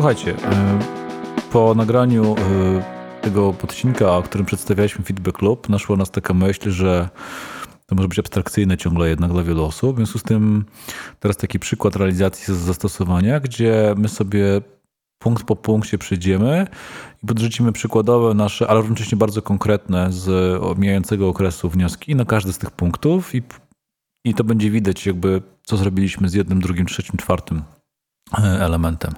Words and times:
Słuchajcie, 0.00 0.34
e, 0.44 0.78
po 1.52 1.74
nagraniu 1.74 2.34
e, 2.34 3.20
tego 3.22 3.52
podcinka, 3.52 4.16
o 4.16 4.22
którym 4.22 4.46
przedstawialiśmy 4.46 5.04
Feedback 5.04 5.42
Loop, 5.42 5.68
naszła 5.68 5.96
nas 5.96 6.10
taka 6.10 6.34
myśl, 6.34 6.70
że 6.70 7.08
to 7.86 7.94
może 7.94 8.08
być 8.08 8.18
abstrakcyjne 8.18 8.76
ciągle 8.76 9.08
jednak 9.08 9.32
dla 9.32 9.42
wielu 9.42 9.64
osób. 9.64 9.94
W 9.94 9.96
związku 9.96 10.18
z 10.18 10.22
tym 10.22 10.64
teraz 11.18 11.36
taki 11.36 11.58
przykład 11.58 11.96
realizacji 11.96 12.54
zastosowania, 12.54 13.40
gdzie 13.40 13.94
my 13.96 14.08
sobie 14.08 14.60
punkt 15.18 15.44
po 15.44 15.56
punkcie 15.56 15.98
przejdziemy 15.98 16.66
i 17.22 17.26
podrzucimy 17.26 17.72
przykładowe 17.72 18.34
nasze, 18.34 18.68
ale 18.68 18.80
równocześnie 18.80 19.18
bardzo 19.18 19.42
konkretne 19.42 20.12
z 20.12 20.28
omijającego 20.62 21.28
okresu 21.28 21.68
wnioski 21.70 22.16
na 22.16 22.24
każdy 22.24 22.52
z 22.52 22.58
tych 22.58 22.70
punktów 22.70 23.34
i, 23.34 23.42
i 24.24 24.34
to 24.34 24.44
będzie 24.44 24.70
widać 24.70 25.06
jakby 25.06 25.42
co 25.62 25.76
zrobiliśmy 25.76 26.28
z 26.28 26.34
jednym, 26.34 26.60
drugim, 26.60 26.86
trzecim, 26.86 27.16
czwartym 27.16 27.62
e, 28.38 28.42
elementem. 28.42 29.14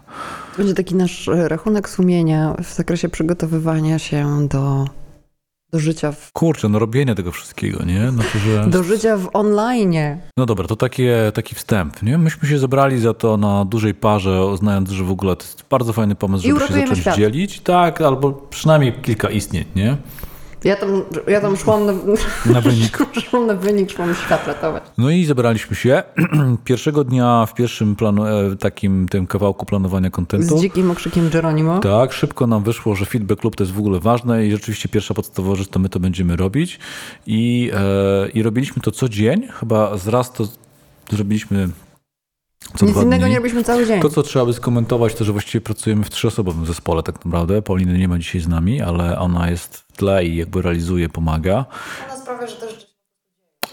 To 0.52 0.58
będzie 0.58 0.74
taki 0.74 0.94
nasz 0.94 1.30
rachunek 1.32 1.88
sumienia 1.88 2.54
w 2.62 2.74
zakresie 2.74 3.08
przygotowywania 3.08 3.98
się 3.98 4.48
do 4.48 4.84
do 5.72 5.78
życia 5.78 6.12
w... 6.12 6.32
Kurczę, 6.32 6.68
no 6.68 6.78
robienie 6.78 7.14
tego 7.14 7.32
wszystkiego, 7.32 7.84
nie? 7.84 8.10
No 8.12 8.22
to, 8.32 8.38
że... 8.38 8.66
Do 8.66 8.82
życia 8.82 9.16
w 9.16 9.28
online. 9.32 10.18
No 10.36 10.46
dobra, 10.46 10.66
to 10.66 10.76
takie, 10.76 11.32
taki 11.34 11.54
wstęp, 11.54 12.02
nie? 12.02 12.18
Myśmy 12.18 12.48
się 12.48 12.58
zebrali 12.58 13.00
za 13.00 13.14
to 13.14 13.36
na 13.36 13.64
dużej 13.64 13.94
parze, 13.94 14.56
znając, 14.56 14.90
że 14.90 15.04
w 15.04 15.10
ogóle 15.10 15.36
to 15.36 15.42
jest 15.42 15.64
bardzo 15.70 15.92
fajny 15.92 16.14
pomysł, 16.14 16.48
żeby 16.48 16.60
się 16.60 16.74
zacząć 16.74 16.98
świat. 16.98 17.16
dzielić. 17.16 17.60
Tak, 17.60 18.00
albo 18.00 18.32
przynajmniej 18.32 18.92
kilka 18.92 19.30
istnieć, 19.30 19.68
nie? 19.76 19.96
Ja 20.64 20.76
tam, 20.76 21.02
ja 21.26 21.40
tam 21.40 21.56
szłam 21.56 21.86
na, 21.86 21.92
na 22.46 22.60
wynik. 22.60 22.98
szłam 23.30 23.46
na 23.46 23.54
wynik, 23.54 23.90
szłam 23.90 24.14
świat 24.14 24.46
ratować. 24.46 24.82
No 24.98 25.10
i 25.10 25.24
zebraliśmy 25.24 25.76
się. 25.76 26.02
Pierwszego 26.64 27.04
dnia 27.04 27.46
w 27.46 27.54
pierwszym 27.54 27.96
planu, 27.96 28.26
e, 28.26 28.56
takim 28.56 29.08
tym 29.08 29.26
kawałku 29.26 29.66
planowania 29.66 30.10
kontentu. 30.10 30.58
Z 30.58 30.60
dzikim 30.60 30.90
okrzykiem 30.90 31.30
Geronimo. 31.30 31.78
Tak, 31.78 32.12
szybko 32.12 32.46
nam 32.46 32.62
wyszło, 32.62 32.94
że 32.94 33.04
feedback 33.06 33.44
lub 33.44 33.56
to 33.56 33.64
jest 33.64 33.74
w 33.74 33.78
ogóle 33.78 34.00
ważne 34.00 34.46
i 34.46 34.50
rzeczywiście 34.50 34.88
pierwsza 34.88 35.14
podstawowa 35.14 35.56
rzecz 35.56 35.68
to 35.68 35.78
my 35.78 35.88
to 35.88 36.00
będziemy 36.00 36.36
robić. 36.36 36.78
I, 37.26 37.70
e, 37.74 38.28
i 38.28 38.42
robiliśmy 38.42 38.82
to 38.82 38.90
co 38.90 39.08
dzień. 39.08 39.48
Chyba 39.48 39.96
zraz 39.96 40.32
to 40.32 40.44
zrobiliśmy 41.10 41.68
co 42.76 42.86
Nic 42.86 42.96
innego 42.96 43.28
nie 43.28 43.36
robiliśmy 43.36 43.64
cały 43.64 43.86
dzień. 43.86 44.02
To, 44.02 44.10
co 44.10 44.22
trzeba 44.22 44.46
by 44.46 44.52
skomentować, 44.52 45.14
to 45.14 45.24
że 45.24 45.32
właściwie 45.32 45.60
pracujemy 45.60 46.04
w 46.04 46.10
trzyosobowym 46.10 46.66
zespole 46.66 47.02
tak 47.02 47.24
naprawdę. 47.24 47.62
Pauliny 47.62 47.98
nie 47.98 48.08
ma 48.08 48.18
dzisiaj 48.18 48.40
z 48.40 48.48
nami, 48.48 48.82
ale 48.82 49.18
ona 49.18 49.50
jest 49.50 49.76
w 49.76 49.92
tle 49.92 50.24
i 50.24 50.36
jakby 50.36 50.62
realizuje, 50.62 51.08
pomaga. 51.08 51.64
Ona 52.06 52.20
sprawia, 52.20 52.46
że 52.46 52.56
też 52.56 52.92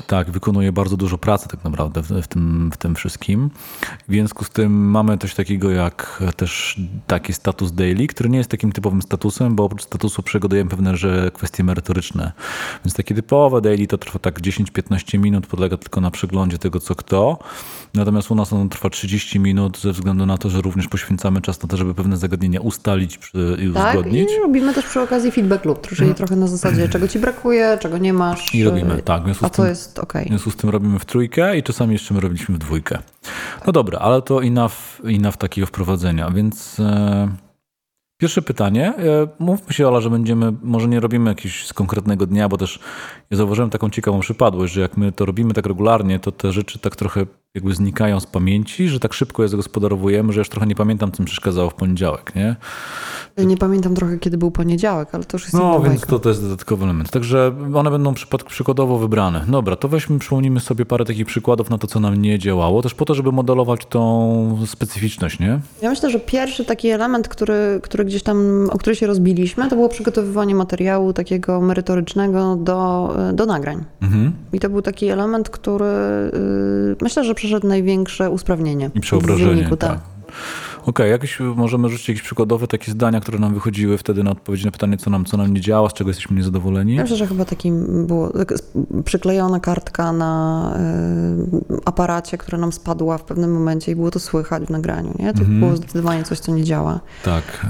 tak, 0.10 0.32
wykonuje 0.32 0.72
bardzo 0.72 0.98
dużo 0.98 1.18
pracy 1.18 1.48
tak 1.50 1.64
naprawdę 1.64 2.04
w, 2.04 2.08
w, 2.08 2.28
tym, 2.28 2.70
w 2.74 2.78
tym 2.78 2.96
wszystkim. 2.96 3.50
W 4.08 4.12
związku 4.12 4.46
z 4.46 4.50
tym 4.50 4.90
mamy 4.90 5.18
coś 5.18 5.36
takiego 5.36 5.72
jak 5.72 6.24
też 6.36 6.82
taki 7.08 7.34
status 7.34 7.72
daily, 7.72 8.08
który 8.08 8.30
nie 8.30 8.38
jest 8.38 8.50
takim 8.50 8.72
typowym 8.72 9.02
statusem, 9.02 9.56
bo 9.56 9.64
oprócz 9.64 9.84
statusu 9.84 10.24
przegadujemy 10.24 10.70
pewne 10.70 10.98
że 10.98 11.32
kwestie 11.34 11.64
merytoryczne. 11.64 12.32
Więc 12.86 12.96
takie 12.96 13.16
typowe 13.16 13.62
daily 13.62 13.88
to 13.88 13.98
trwa 13.98 14.20
tak 14.20 14.42
10-15 14.42 15.20
minut, 15.20 15.48
podlega 15.48 15.78
tylko 15.78 16.02
na 16.02 16.12
przeglądzie 16.12 16.58
tego 16.58 16.80
co 16.80 16.96
kto. 16.96 17.40
Natomiast 17.94 18.32
u 18.32 18.36
nas 18.36 18.54
ono 18.54 18.70
trwa 18.70 18.90
30 18.90 19.40
minut 19.40 19.80
ze 19.80 19.92
względu 19.92 20.26
na 20.26 20.38
to, 20.38 20.50
że 20.50 20.62
również 20.62 20.88
poświęcamy 20.88 21.42
czas 21.42 21.62
na 21.62 21.70
to, 21.70 21.78
żeby 21.78 21.94
pewne 21.94 22.18
zagadnienia 22.18 22.62
ustalić 22.62 23.16
i 23.16 23.74
tak, 23.74 23.96
uzgodnić. 23.96 24.28
Tak, 24.28 24.38
i 24.38 24.42
robimy 24.42 24.74
też 24.74 24.86
przy 24.86 25.02
okazji 25.02 25.32
feedback 25.32 25.66
loop, 25.66 25.88
czyli 25.88 25.96
hmm. 25.96 26.16
trochę 26.16 26.36
na 26.36 26.48
zasadzie 26.48 26.90
czego 26.90 27.08
ci 27.08 27.20
brakuje, 27.20 27.78
czego 27.82 27.98
nie 27.98 28.14
masz. 28.14 28.56
I 28.56 28.64
robimy, 28.64 29.02
tak. 29.02 29.24
A 29.42 29.50
to 29.50 29.66
jest 29.66 29.99
ok. 30.02 30.14
W 30.26 30.28
związku 30.28 30.52
z 30.52 30.56
tym 30.56 30.70
robimy 30.70 31.00
w 31.00 31.06
trójkę 31.06 31.58
i 31.58 31.64
czasami 31.64 31.94
jeszcze 31.94 32.14
my 32.14 32.20
robiliśmy 32.20 32.56
w 32.56 32.58
dwójkę. 32.58 33.00
No 33.68 33.74
dobra, 33.74 34.00
ale 34.00 34.22
to 34.22 34.44
enough, 34.44 34.74
enough 35.04 35.38
takiego 35.38 35.68
wprowadzenia, 35.68 36.32
więc... 36.32 36.80
E, 36.80 37.30
pierwsze 38.22 38.42
pytanie. 38.42 38.94
E, 38.98 39.28
mówmy 39.40 39.74
się, 39.74 39.88
Ola, 39.88 40.02
że 40.02 40.10
będziemy, 40.10 40.54
może 40.64 40.88
nie 40.88 41.00
robimy 41.00 41.30
jakiegoś 41.30 41.66
z 41.66 41.74
konkretnego 41.74 42.26
dnia, 42.26 42.50
bo 42.50 42.58
też 42.58 42.80
ja 43.32 43.38
zauważyłem 43.38 43.70
taką 43.70 43.90
ciekawą 43.90 44.20
przypadłość, 44.20 44.74
że 44.74 44.82
jak 44.82 44.98
my 44.98 45.12
to 45.12 45.26
robimy 45.26 45.54
tak 45.54 45.66
regularnie, 45.66 46.20
to 46.20 46.32
te 46.32 46.52
rzeczy 46.52 46.80
tak 46.80 46.96
trochę 46.96 47.26
jakby 47.56 47.74
znikają 47.74 48.20
z 48.20 48.26
pamięci, 48.26 48.88
że 48.88 49.00
tak 49.00 49.14
szybko 49.14 49.44
je 49.44 49.50
zagospodarowujemy, 49.50 50.34
że 50.34 50.40
już 50.40 50.50
trochę 50.50 50.68
nie 50.68 50.76
pamiętam, 50.76 51.12
co 51.12 51.24
mi 51.24 51.28
przeszkadzało 51.28 51.70
w 51.70 51.76
poniedziałek, 51.76 52.36
nie? 52.36 52.56
Nie 53.46 53.58
pamiętam 53.58 53.96
trochę, 53.96 54.20
kiedy 54.20 54.38
był 54.38 54.52
poniedziałek, 54.52 55.10
ale 55.12 55.24
to 55.24 55.38
już 55.38 55.44
jest 55.44 55.54
No, 55.54 55.80
więc 55.80 56.02
to, 56.02 56.20
to 56.20 56.30
jest 56.30 56.44
dodatkowy 56.44 56.84
element. 56.84 57.12
Także 57.12 57.52
one 57.74 57.92
będą 57.92 58.14
przypad, 58.14 58.44
przykładowo 58.44 58.98
wybrane. 58.98 59.46
Dobra, 59.48 59.76
to 59.76 59.88
weźmy, 59.88 60.20
przypomnijmy 60.20 60.60
sobie 60.60 60.86
parę 60.86 61.06
takich 61.06 61.26
przykładów 61.26 61.70
na 61.70 61.78
to, 61.78 61.88
co 61.88 62.00
nam 62.00 62.22
nie 62.22 62.40
działało, 62.40 62.82
też 62.82 62.94
po 62.94 63.06
to, 63.06 63.16
żeby 63.16 63.32
modelować 63.32 63.86
tą 63.86 64.66
specyficzność, 64.66 65.40
nie? 65.40 65.60
Ja 65.82 65.90
myślę, 65.90 66.10
że 66.12 66.20
pierwszy 66.20 66.66
taki 66.66 66.90
element, 66.90 67.28
który, 67.28 67.80
który 67.84 68.06
gdzieś 68.06 68.24
tam, 68.24 68.70
o 68.72 68.78
który 68.78 68.96
się 68.96 69.08
rozbiliśmy, 69.08 69.70
to 69.70 69.76
było 69.76 69.90
przygotowywanie 69.90 70.56
materiału 70.56 71.14
takiego 71.14 71.62
merytorycznego 71.62 72.56
do, 72.56 73.14
do 73.34 73.46
nagrań. 73.46 73.86
Mhm. 74.02 74.32
I 74.54 74.60
to 74.60 74.70
był 74.70 74.82
taki 74.82 75.08
element, 75.08 75.50
który 75.50 75.86
yy, 76.34 76.96
myślę, 77.02 77.24
że 77.24 77.36
przeszedł 77.36 77.68
największe 77.68 78.30
usprawnienie. 78.30 78.92
I 78.96 79.00
przeobrażenie, 79.00 79.52
w 79.52 79.56
wyniku, 79.56 79.78
tak. 79.78 79.90
tak. 79.90 80.00
Okay, 80.90 81.20
możemy 81.56 81.90
rzucić 81.90 82.10
jakieś 82.10 82.24
przykładowe 82.24 82.68
takie 82.68 82.92
zdania, 82.92 83.20
które 83.20 83.40
nam 83.40 83.54
wychodziły 83.54 83.98
wtedy 83.98 84.24
na 84.24 84.32
odpowiedź 84.32 84.66
na 84.66 84.72
pytanie, 84.72 84.98
co 84.98 85.10
nam, 85.10 85.26
co 85.26 85.38
nam 85.38 85.54
nie 85.54 85.62
działa, 85.62 85.90
z 85.90 85.94
czego 85.94 86.10
jesteśmy 86.10 86.38
niezadowoleni? 86.38 86.96
Ja 86.96 87.02
myślę, 87.02 87.18
że 87.18 87.28
chyba 87.28 87.46
takim 87.46 88.08
było 88.08 88.30
tak 88.30 88.54
przyklejona 89.06 89.60
kartka 89.60 90.12
na 90.12 90.74
y, 91.72 91.82
aparacie, 91.86 92.38
która 92.38 92.58
nam 92.58 92.72
spadła 92.72 93.18
w 93.18 93.24
pewnym 93.24 93.54
momencie 93.54 93.92
i 93.92 93.96
było 93.96 94.12
to 94.12 94.20
słychać 94.20 94.64
w 94.64 94.70
nagraniu, 94.70 95.14
nie? 95.20 95.34
To 95.34 95.42
mm 95.42 95.60
było 95.60 95.76
zdecydowanie 95.76 96.24
coś, 96.24 96.40
co 96.40 96.56
nie 96.56 96.64
działa. 96.64 97.00
Tak. 97.24 97.66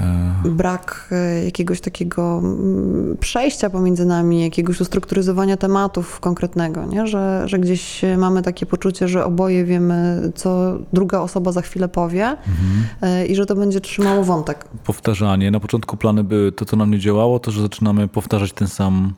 Y... 0.46 0.50
Brak 0.50 1.08
y, 1.40 1.44
jakiegoś 1.44 1.80
takiego 1.80 2.38
mm, 2.38 3.16
przejścia 3.20 3.70
pomiędzy 3.70 4.04
nami, 4.04 4.42
jakiegoś 4.42 4.80
ustrukturyzowania 4.80 5.56
tematów 5.56 6.20
konkretnego, 6.20 6.84
nie? 6.84 7.06
Że, 7.06 7.42
że 7.46 7.58
gdzieś 7.58 8.02
mamy 8.18 8.42
takie 8.42 8.66
poczucie, 8.66 9.08
że 9.08 9.24
oboje 9.24 9.64
wiemy, 9.64 10.30
co 10.34 10.78
druga 10.92 11.20
osoba 11.20 11.52
za 11.52 11.62
chwilę 11.62 11.88
powie, 11.88 12.24
mhm. 12.24 13.09
I 13.28 13.34
że 13.34 13.46
to 13.46 13.54
będzie 13.54 13.80
trzymało 13.80 14.24
wątek. 14.24 14.64
Powtarzanie. 14.84 15.50
Na 15.50 15.60
początku 15.60 15.96
plany 15.96 16.24
były 16.24 16.52
to, 16.52 16.64
co 16.64 16.76
nam 16.76 16.90
nie 16.90 16.98
działało, 16.98 17.38
to, 17.38 17.50
że 17.50 17.62
zaczynamy 17.62 18.08
powtarzać 18.08 18.52
ten 18.52 18.68
sam 18.68 19.14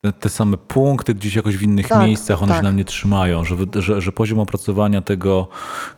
te, 0.00 0.12
te 0.12 0.28
same 0.28 0.56
punkty 0.56 1.14
gdzieś 1.14 1.34
jakoś 1.34 1.56
w 1.56 1.62
innych 1.62 1.88
tak, 1.88 2.06
miejscach, 2.06 2.42
one 2.42 2.52
tak. 2.52 2.58
się 2.58 2.62
nam 2.62 2.76
nie 2.76 2.84
trzymają, 2.84 3.44
że, 3.44 3.56
że, 3.74 4.00
że 4.00 4.12
poziom 4.12 4.38
opracowania 4.38 5.02
tego 5.02 5.48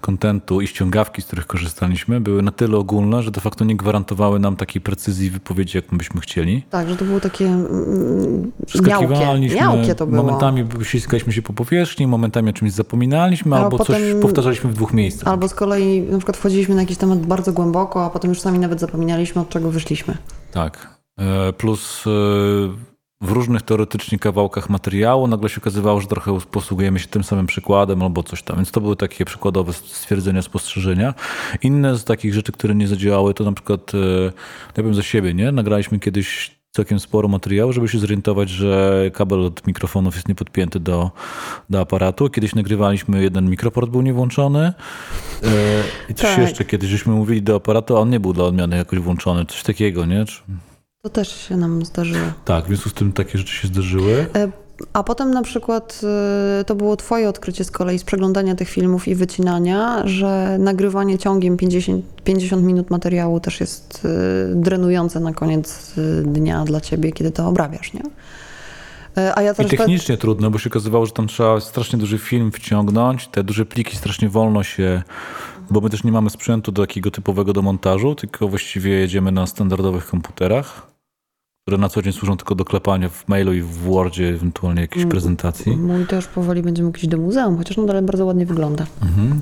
kontentu 0.00 0.60
i 0.60 0.66
ściągawki, 0.66 1.22
z 1.22 1.26
których 1.26 1.46
korzystaliśmy, 1.46 2.20
były 2.20 2.42
na 2.42 2.50
tyle 2.50 2.76
ogólne, 2.76 3.22
że 3.22 3.30
de 3.30 3.40
facto 3.40 3.64
nie 3.64 3.76
gwarantowały 3.76 4.38
nam 4.38 4.56
takiej 4.56 4.82
precyzji 4.82 5.30
wypowiedzi, 5.30 5.78
jak 5.78 5.84
byśmy 5.92 6.20
chcieli. 6.20 6.62
Tak, 6.70 6.88
że 6.88 6.96
to 6.96 7.04
było 7.04 7.20
takie 7.20 7.46
mm, 7.46 8.52
miałkie. 8.86 9.54
miałkie 9.54 9.94
to 9.94 10.06
było. 10.06 10.22
Momentami 10.22 10.64
ściskaliśmy 10.82 11.32
się 11.32 11.42
po 11.42 11.52
powierzchni, 11.52 12.06
momentami 12.06 12.50
o 12.50 12.52
czymś 12.52 12.72
zapominaliśmy, 12.72 13.56
albo, 13.56 13.66
albo 13.66 13.84
coś 13.84 14.02
powtarzaliśmy 14.22 14.70
w 14.70 14.74
dwóch 14.74 14.92
miejscach. 14.92 15.28
Albo 15.28 15.48
z 15.48 15.54
kolei 15.54 16.02
na 16.02 16.18
przykład 16.18 16.36
wchodziliśmy 16.36 16.74
na 16.74 16.80
jakiś 16.80 16.96
temat 16.96 17.26
bardzo 17.26 17.52
głęboko, 17.52 18.04
a 18.04 18.10
potem 18.10 18.30
już 18.30 18.40
sami 18.40 18.58
nawet 18.58 18.80
zapominaliśmy, 18.80 19.42
od 19.42 19.48
czego 19.48 19.70
wyszliśmy. 19.70 20.16
Tak. 20.52 21.00
E, 21.18 21.52
plus 21.52 22.04
e, 22.06 22.10
w 23.20 23.30
różnych 23.30 23.62
teoretycznie 23.62 24.18
kawałkach 24.18 24.70
materiału 24.70 25.26
nagle 25.26 25.48
się 25.48 25.60
okazywało, 25.60 26.00
że 26.00 26.06
trochę 26.06 26.38
posługujemy 26.50 26.98
się 26.98 27.08
tym 27.08 27.24
samym 27.24 27.46
przykładem 27.46 28.02
albo 28.02 28.22
coś 28.22 28.42
tam. 28.42 28.56
Więc 28.56 28.70
to 28.70 28.80
były 28.80 28.96
takie 28.96 29.24
przykładowe 29.24 29.72
stwierdzenia, 29.72 30.42
spostrzeżenia. 30.42 31.14
Inne 31.62 31.96
z 31.96 32.04
takich 32.04 32.34
rzeczy, 32.34 32.52
które 32.52 32.74
nie 32.74 32.88
zadziałały, 32.88 33.34
to 33.34 33.44
na 33.44 33.52
przykład, 33.52 33.92
e, 33.94 34.32
ja 34.76 34.82
wiem 34.82 34.94
za 34.94 35.02
siebie, 35.02 35.34
nie? 35.34 35.52
Nagraliśmy 35.52 35.98
kiedyś 35.98 36.60
całkiem 36.70 37.00
sporo 37.00 37.28
materiału, 37.28 37.72
żeby 37.72 37.88
się 37.88 37.98
zorientować, 37.98 38.50
że 38.50 39.02
kabel 39.14 39.44
od 39.44 39.66
mikrofonów 39.66 40.14
jest 40.14 40.28
niepodpięty 40.28 40.80
do, 40.80 41.10
do 41.70 41.80
aparatu. 41.80 42.28
Kiedyś 42.30 42.54
nagrywaliśmy, 42.54 43.22
jeden 43.22 43.50
mikroport 43.50 43.90
był 43.90 44.02
niewłączony 44.02 44.60
e, 44.60 44.72
i 46.08 46.14
coś 46.14 46.30
tak. 46.30 46.38
jeszcze 46.38 46.64
kiedyś 46.64 46.90
żeśmy 46.90 47.12
mówili 47.12 47.42
do 47.42 47.56
aparatu, 47.56 47.96
a 47.96 48.00
on 48.00 48.10
nie 48.10 48.20
był 48.20 48.32
dla 48.32 48.44
odmiany 48.44 48.76
jakoś 48.76 48.98
włączony. 48.98 49.44
Coś 49.46 49.62
takiego, 49.62 50.06
nie? 50.06 50.24
To 51.02 51.10
też 51.10 51.48
się 51.48 51.56
nam 51.56 51.84
zdarzyło. 51.84 52.26
Tak, 52.44 52.64
w 52.64 52.68
związku 52.68 52.88
z 52.88 52.94
tym 52.94 53.12
takie 53.12 53.38
rzeczy 53.38 53.54
się 53.54 53.68
zdarzyły. 53.68 54.26
E, 54.34 54.50
a 54.92 55.02
potem 55.02 55.30
na 55.30 55.42
przykład 55.42 56.00
e, 56.60 56.64
to 56.64 56.74
było 56.74 56.96
Twoje 56.96 57.28
odkrycie 57.28 57.64
z 57.64 57.70
kolei 57.70 57.98
z 57.98 58.04
przeglądania 58.04 58.54
tych 58.54 58.68
filmów 58.68 59.08
i 59.08 59.14
wycinania, 59.14 60.02
że 60.04 60.56
nagrywanie 60.58 61.18
ciągiem 61.18 61.56
50, 61.56 62.04
50 62.24 62.62
minut 62.62 62.90
materiału 62.90 63.40
też 63.40 63.60
jest 63.60 64.02
e, 64.04 64.54
drenujące 64.54 65.20
na 65.20 65.32
koniec 65.32 65.94
dnia 66.22 66.64
dla 66.64 66.80
Ciebie, 66.80 67.12
kiedy 67.12 67.30
to 67.30 67.48
obrabiasz, 67.48 67.92
nie? 67.92 68.02
A 69.34 69.42
ja 69.42 69.52
I 69.52 69.66
technicznie 69.68 70.16
te... 70.16 70.20
trudno, 70.20 70.50
bo 70.50 70.58
się 70.58 70.70
okazywało, 70.70 71.06
że 71.06 71.12
tam 71.12 71.26
trzeba 71.26 71.60
strasznie 71.60 71.98
duży 71.98 72.18
film 72.18 72.52
wciągnąć, 72.52 73.28
te 73.28 73.44
duże 73.44 73.66
pliki 73.66 73.96
strasznie 73.96 74.28
wolno 74.28 74.62
się 74.62 75.02
bo 75.70 75.80
my 75.80 75.90
też 75.90 76.04
nie 76.04 76.12
mamy 76.12 76.30
sprzętu 76.30 76.72
do 76.72 76.82
takiego 76.82 77.10
typowego 77.10 77.52
do 77.52 77.62
montażu, 77.62 78.14
tylko 78.14 78.48
właściwie 78.48 78.90
jedziemy 78.90 79.32
na 79.32 79.46
standardowych 79.46 80.06
komputerach 80.06 80.89
które 81.70 81.80
na 81.80 81.88
co 81.88 82.02
dzień 82.02 82.12
służą 82.12 82.36
tylko 82.36 82.54
do 82.54 82.64
klepania 82.64 83.08
w 83.08 83.28
mailu 83.28 83.52
i 83.52 83.60
w 83.60 83.70
Wordzie, 83.70 84.28
ewentualnie 84.28 84.80
jakiejś 84.80 85.06
prezentacji. 85.06 85.76
Mój 85.76 86.06
też 86.06 86.26
powoli 86.26 86.62
będzie 86.62 86.82
mógł 86.82 86.96
iść 86.96 87.08
do 87.08 87.18
muzeum, 87.18 87.56
chociaż 87.58 87.76
dalej 87.86 88.02
bardzo 88.02 88.26
ładnie 88.26 88.46
wygląda. 88.46 88.86
Mhm. 89.02 89.40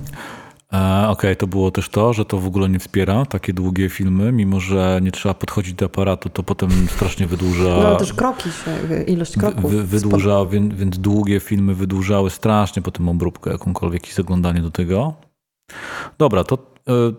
E, 0.72 1.08
Okej, 1.08 1.36
to 1.36 1.46
było 1.46 1.70
też 1.70 1.88
to, 1.88 2.12
że 2.12 2.24
to 2.24 2.38
w 2.38 2.46
ogóle 2.46 2.68
nie 2.68 2.78
wspiera 2.78 3.26
takie 3.26 3.52
długie 3.52 3.88
filmy, 3.88 4.32
mimo 4.32 4.60
że 4.60 5.00
nie 5.02 5.12
trzeba 5.12 5.34
podchodzić 5.34 5.74
do 5.74 5.86
aparatu, 5.86 6.28
to 6.28 6.42
potem 6.42 6.70
strasznie 6.88 7.26
wydłuża. 7.26 7.64
No, 7.64 7.86
ale 7.88 7.96
też 7.96 8.12
kroki 8.12 8.50
się, 8.50 9.02
ilość 9.02 9.36
kroków. 9.36 9.70
Wy, 9.70 9.84
wydłuża, 9.84 10.44
więc, 10.44 10.74
więc 10.74 10.98
długie 10.98 11.40
filmy 11.40 11.74
wydłużały 11.74 12.30
strasznie 12.30 12.82
potem 12.82 13.08
obróbkę 13.08 13.50
jakąkolwiek 13.50 14.08
i 14.08 14.12
zaglądanie 14.12 14.60
do 14.60 14.70
tego. 14.70 15.14
Dobra, 16.18 16.44
to, 16.44 16.58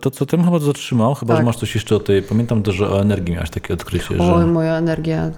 to 0.00 0.10
co 0.10 0.26
tym 0.26 0.44
chyba 0.44 0.58
zatrzymał, 0.58 1.14
chyba 1.14 1.34
Tak. 1.34 1.42
że 1.42 1.46
masz 1.46 1.56
coś 1.56 1.74
jeszcze 1.74 1.96
o 1.96 2.00
tej. 2.00 2.22
Pamiętam 2.22 2.62
też, 2.62 2.74
że 2.74 2.90
o 2.90 3.00
energii 3.00 3.34
miałeś 3.34 3.50
takie 3.50 3.74
odkrycie, 3.74 4.06
Oj, 4.10 4.40
że. 4.40 4.46
moja 4.46 4.74
energia 4.76 5.26
y, 5.26 5.32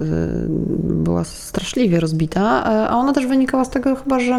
była 0.84 1.24
straszliwie 1.24 2.00
rozbita, 2.00 2.40
y, 2.40 2.88
a 2.90 2.96
ona 2.96 3.12
też 3.12 3.26
wynikała 3.26 3.64
z 3.64 3.70
tego 3.70 3.96
chyba, 3.96 4.20
że 4.20 4.38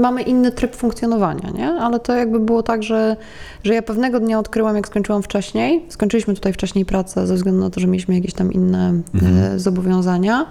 mamy 0.00 0.22
inny 0.22 0.52
tryb 0.52 0.76
funkcjonowania, 0.76 1.50
nie? 1.50 1.68
Ale 1.68 2.00
to 2.00 2.12
jakby 2.16 2.40
było 2.40 2.62
tak, 2.62 2.82
że, 2.82 3.16
że 3.64 3.74
ja 3.74 3.82
pewnego 3.82 4.20
dnia 4.20 4.38
odkryłam, 4.38 4.76
jak 4.76 4.86
skończyłam 4.86 5.22
wcześniej. 5.22 5.84
Skończyliśmy 5.88 6.34
tutaj 6.34 6.52
wcześniej 6.52 6.84
pracę 6.84 7.26
ze 7.26 7.34
względu 7.34 7.60
na 7.60 7.70
to, 7.70 7.80
że 7.80 7.86
mieliśmy 7.86 8.14
jakieś 8.14 8.34
tam 8.34 8.52
inne 8.52 8.92
y, 9.54 9.58
zobowiązania. 9.58 10.46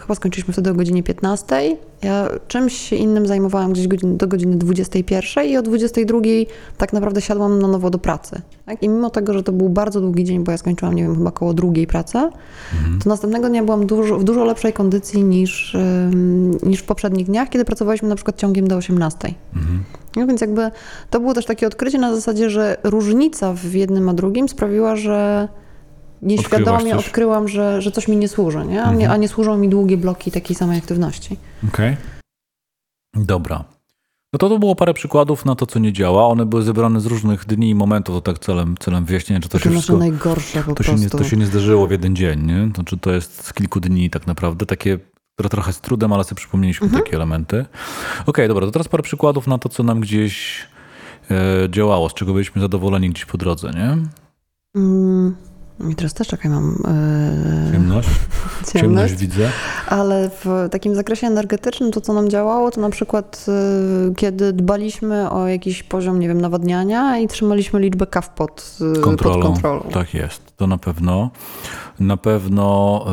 Chyba 0.00 0.14
skończyliśmy 0.14 0.52
wtedy 0.52 0.70
o 0.70 0.74
godzinie 0.74 1.02
15. 1.02 1.76
Ja 2.02 2.28
czymś 2.48 2.72
się 2.72 2.96
innym 2.96 3.26
zajmowałam 3.26 3.72
gdzieś 3.72 3.88
godzin, 3.88 4.16
do 4.16 4.28
godziny 4.28 4.56
21 4.56 5.46
i 5.46 5.56
o 5.56 5.62
22 5.62 6.18
tak 6.78 6.92
naprawdę 6.92 7.20
siadłam 7.20 7.58
na 7.58 7.68
nowo 7.68 7.90
do 7.90 7.98
pracy. 7.98 8.40
Tak? 8.66 8.82
I 8.82 8.88
mimo 8.88 9.10
tego, 9.10 9.32
że 9.32 9.42
to 9.42 9.52
był 9.52 9.68
bardzo 9.68 10.00
długi 10.00 10.24
dzień, 10.24 10.44
bo 10.44 10.52
ja 10.52 10.58
skończyłam, 10.58 10.94
nie 10.94 11.02
wiem, 11.02 11.16
chyba 11.16 11.30
koło 11.30 11.54
drugiej 11.54 11.86
pracę, 11.86 12.30
to 13.02 13.08
następnego 13.08 13.48
dnia 13.48 13.62
byłam 13.62 13.86
dużo, 13.86 14.18
w 14.18 14.24
dużo 14.24 14.44
lepszej 14.44 14.72
kondycji 14.72 15.24
niż, 15.24 15.76
niż 16.62 16.80
w 16.80 16.84
poprzednich 16.84 17.26
dniach, 17.26 17.48
kiedy 17.48 17.64
pracowaliśmy 17.64 18.08
na 18.08 18.14
przykład 18.14 18.36
ciągiem 18.36 18.68
do 18.68 18.76
18. 18.76 19.34
Mhm. 19.56 19.84
No 20.16 20.26
więc 20.26 20.40
jakby 20.40 20.70
to 21.10 21.20
było 21.20 21.34
też 21.34 21.46
takie 21.46 21.66
odkrycie 21.66 21.98
na 21.98 22.14
zasadzie, 22.14 22.50
że 22.50 22.76
różnica 22.82 23.54
w 23.54 23.74
jednym 23.74 24.08
a 24.08 24.14
drugim 24.14 24.48
sprawiła, 24.48 24.96
że 24.96 25.48
nieświadomie 26.22 26.90
coś. 26.90 27.06
odkryłam, 27.06 27.48
że, 27.48 27.82
że 27.82 27.92
coś 27.92 28.08
mi 28.08 28.16
nie 28.16 28.28
służy, 28.28 28.66
nie? 28.66 28.82
A, 28.84 28.92
nie, 28.94 29.10
a 29.10 29.16
nie 29.16 29.28
służą 29.28 29.58
mi 29.58 29.68
długie 29.68 29.96
bloki 29.96 30.30
takiej 30.30 30.56
samej 30.56 30.78
aktywności. 30.78 31.36
Okej. 31.68 31.96
Dobra. 33.14 33.64
No 34.32 34.38
to 34.38 34.48
to 34.48 34.58
było 34.58 34.74
parę 34.74 34.94
przykładów 34.94 35.44
na 35.44 35.54
to, 35.54 35.66
co 35.66 35.78
nie 35.78 35.92
działa. 35.92 36.26
One 36.26 36.46
były 36.46 36.62
zebrane 36.62 37.00
z 37.00 37.06
różnych 37.06 37.46
dni 37.46 37.70
i 37.70 37.74
momentów, 37.74 38.14
to 38.14 38.20
tak 38.20 38.38
celem, 38.38 38.74
celem 38.80 39.04
wyjaśnienia, 39.04 39.40
czy 39.40 39.48
to 39.48 39.58
To 39.58 39.64
się 39.64 39.70
wszystko... 39.70 39.96
najgorsze 39.96 40.62
po 40.62 40.74
To 40.74 40.82
się, 40.82 40.88
prostu. 40.88 41.04
nie, 41.04 41.10
to 41.10 41.24
się 41.24 41.36
nie 41.36 41.46
zdarzyło 41.46 41.86
w 41.86 41.90
jeden 41.90 42.16
dzień, 42.16 42.42
nie? 42.46 42.70
To, 42.74 42.84
czy 42.84 42.98
to 42.98 43.12
jest 43.12 43.44
z 43.46 43.52
kilku 43.52 43.80
dni 43.80 44.10
tak 44.10 44.26
naprawdę, 44.26 44.66
takie, 44.66 44.98
które 45.34 45.48
trochę 45.48 45.72
z 45.72 45.80
trudem, 45.80 46.12
ale 46.12 46.24
sobie 46.24 46.36
przypomnieliśmy 46.36 46.84
Mhm. 46.84 47.04
takie 47.04 47.16
elementy. 47.16 47.64
Okej, 48.26 48.48
dobra, 48.48 48.66
to 48.66 48.72
teraz 48.72 48.88
parę 48.88 49.02
przykładów 49.02 49.46
na 49.46 49.58
to, 49.58 49.68
co 49.68 49.82
nam 49.82 50.00
gdzieś 50.00 50.66
e, 51.30 51.70
działało, 51.70 52.08
z 52.08 52.14
czego 52.14 52.32
byliśmy 52.32 52.62
zadowoleni 52.62 53.10
gdzieś 53.10 53.24
po 53.24 53.38
drodze, 53.38 53.70
nie? 53.70 53.96
Mm, 54.76 55.36
I 55.90 55.94
teraz 55.94 56.14
też 56.14 56.28
czekaj, 56.28 56.50
mam 56.50 56.76
e, 57.68 57.72
Ciemność, 57.72 58.08
ciemność 58.72 58.72
ciemność. 58.72 59.14
widzę. 59.14 59.50
Ale 59.88 60.30
w 60.44 60.68
takim 60.70 60.94
zakresie 60.94 61.26
energetycznym 61.26 61.90
to, 61.92 62.00
co 62.00 62.12
nam 62.12 62.30
działało, 62.30 62.70
to 62.70 62.80
na 62.80 62.90
przykład 62.90 63.46
y, 64.10 64.14
kiedy 64.14 64.52
dbaliśmy 64.52 65.30
o 65.30 65.48
jakiś 65.48 65.82
poziom, 65.82 66.18
nie 66.18 66.28
wiem, 66.28 66.40
nawadniania 66.40 67.18
i 67.18 67.28
trzymaliśmy 67.28 67.80
liczbę 67.80 68.06
kaw 68.06 68.28
pod, 68.30 68.78
y, 68.96 69.00
Kontrolą. 69.00 69.34
pod 69.42 69.44
kontrolą. 69.52 69.80
Tak 69.92 70.14
jest, 70.14 70.51
to 70.62 70.66
na 70.66 70.78
pewno. 70.78 71.30
Na 72.00 72.16
pewno 72.16 73.04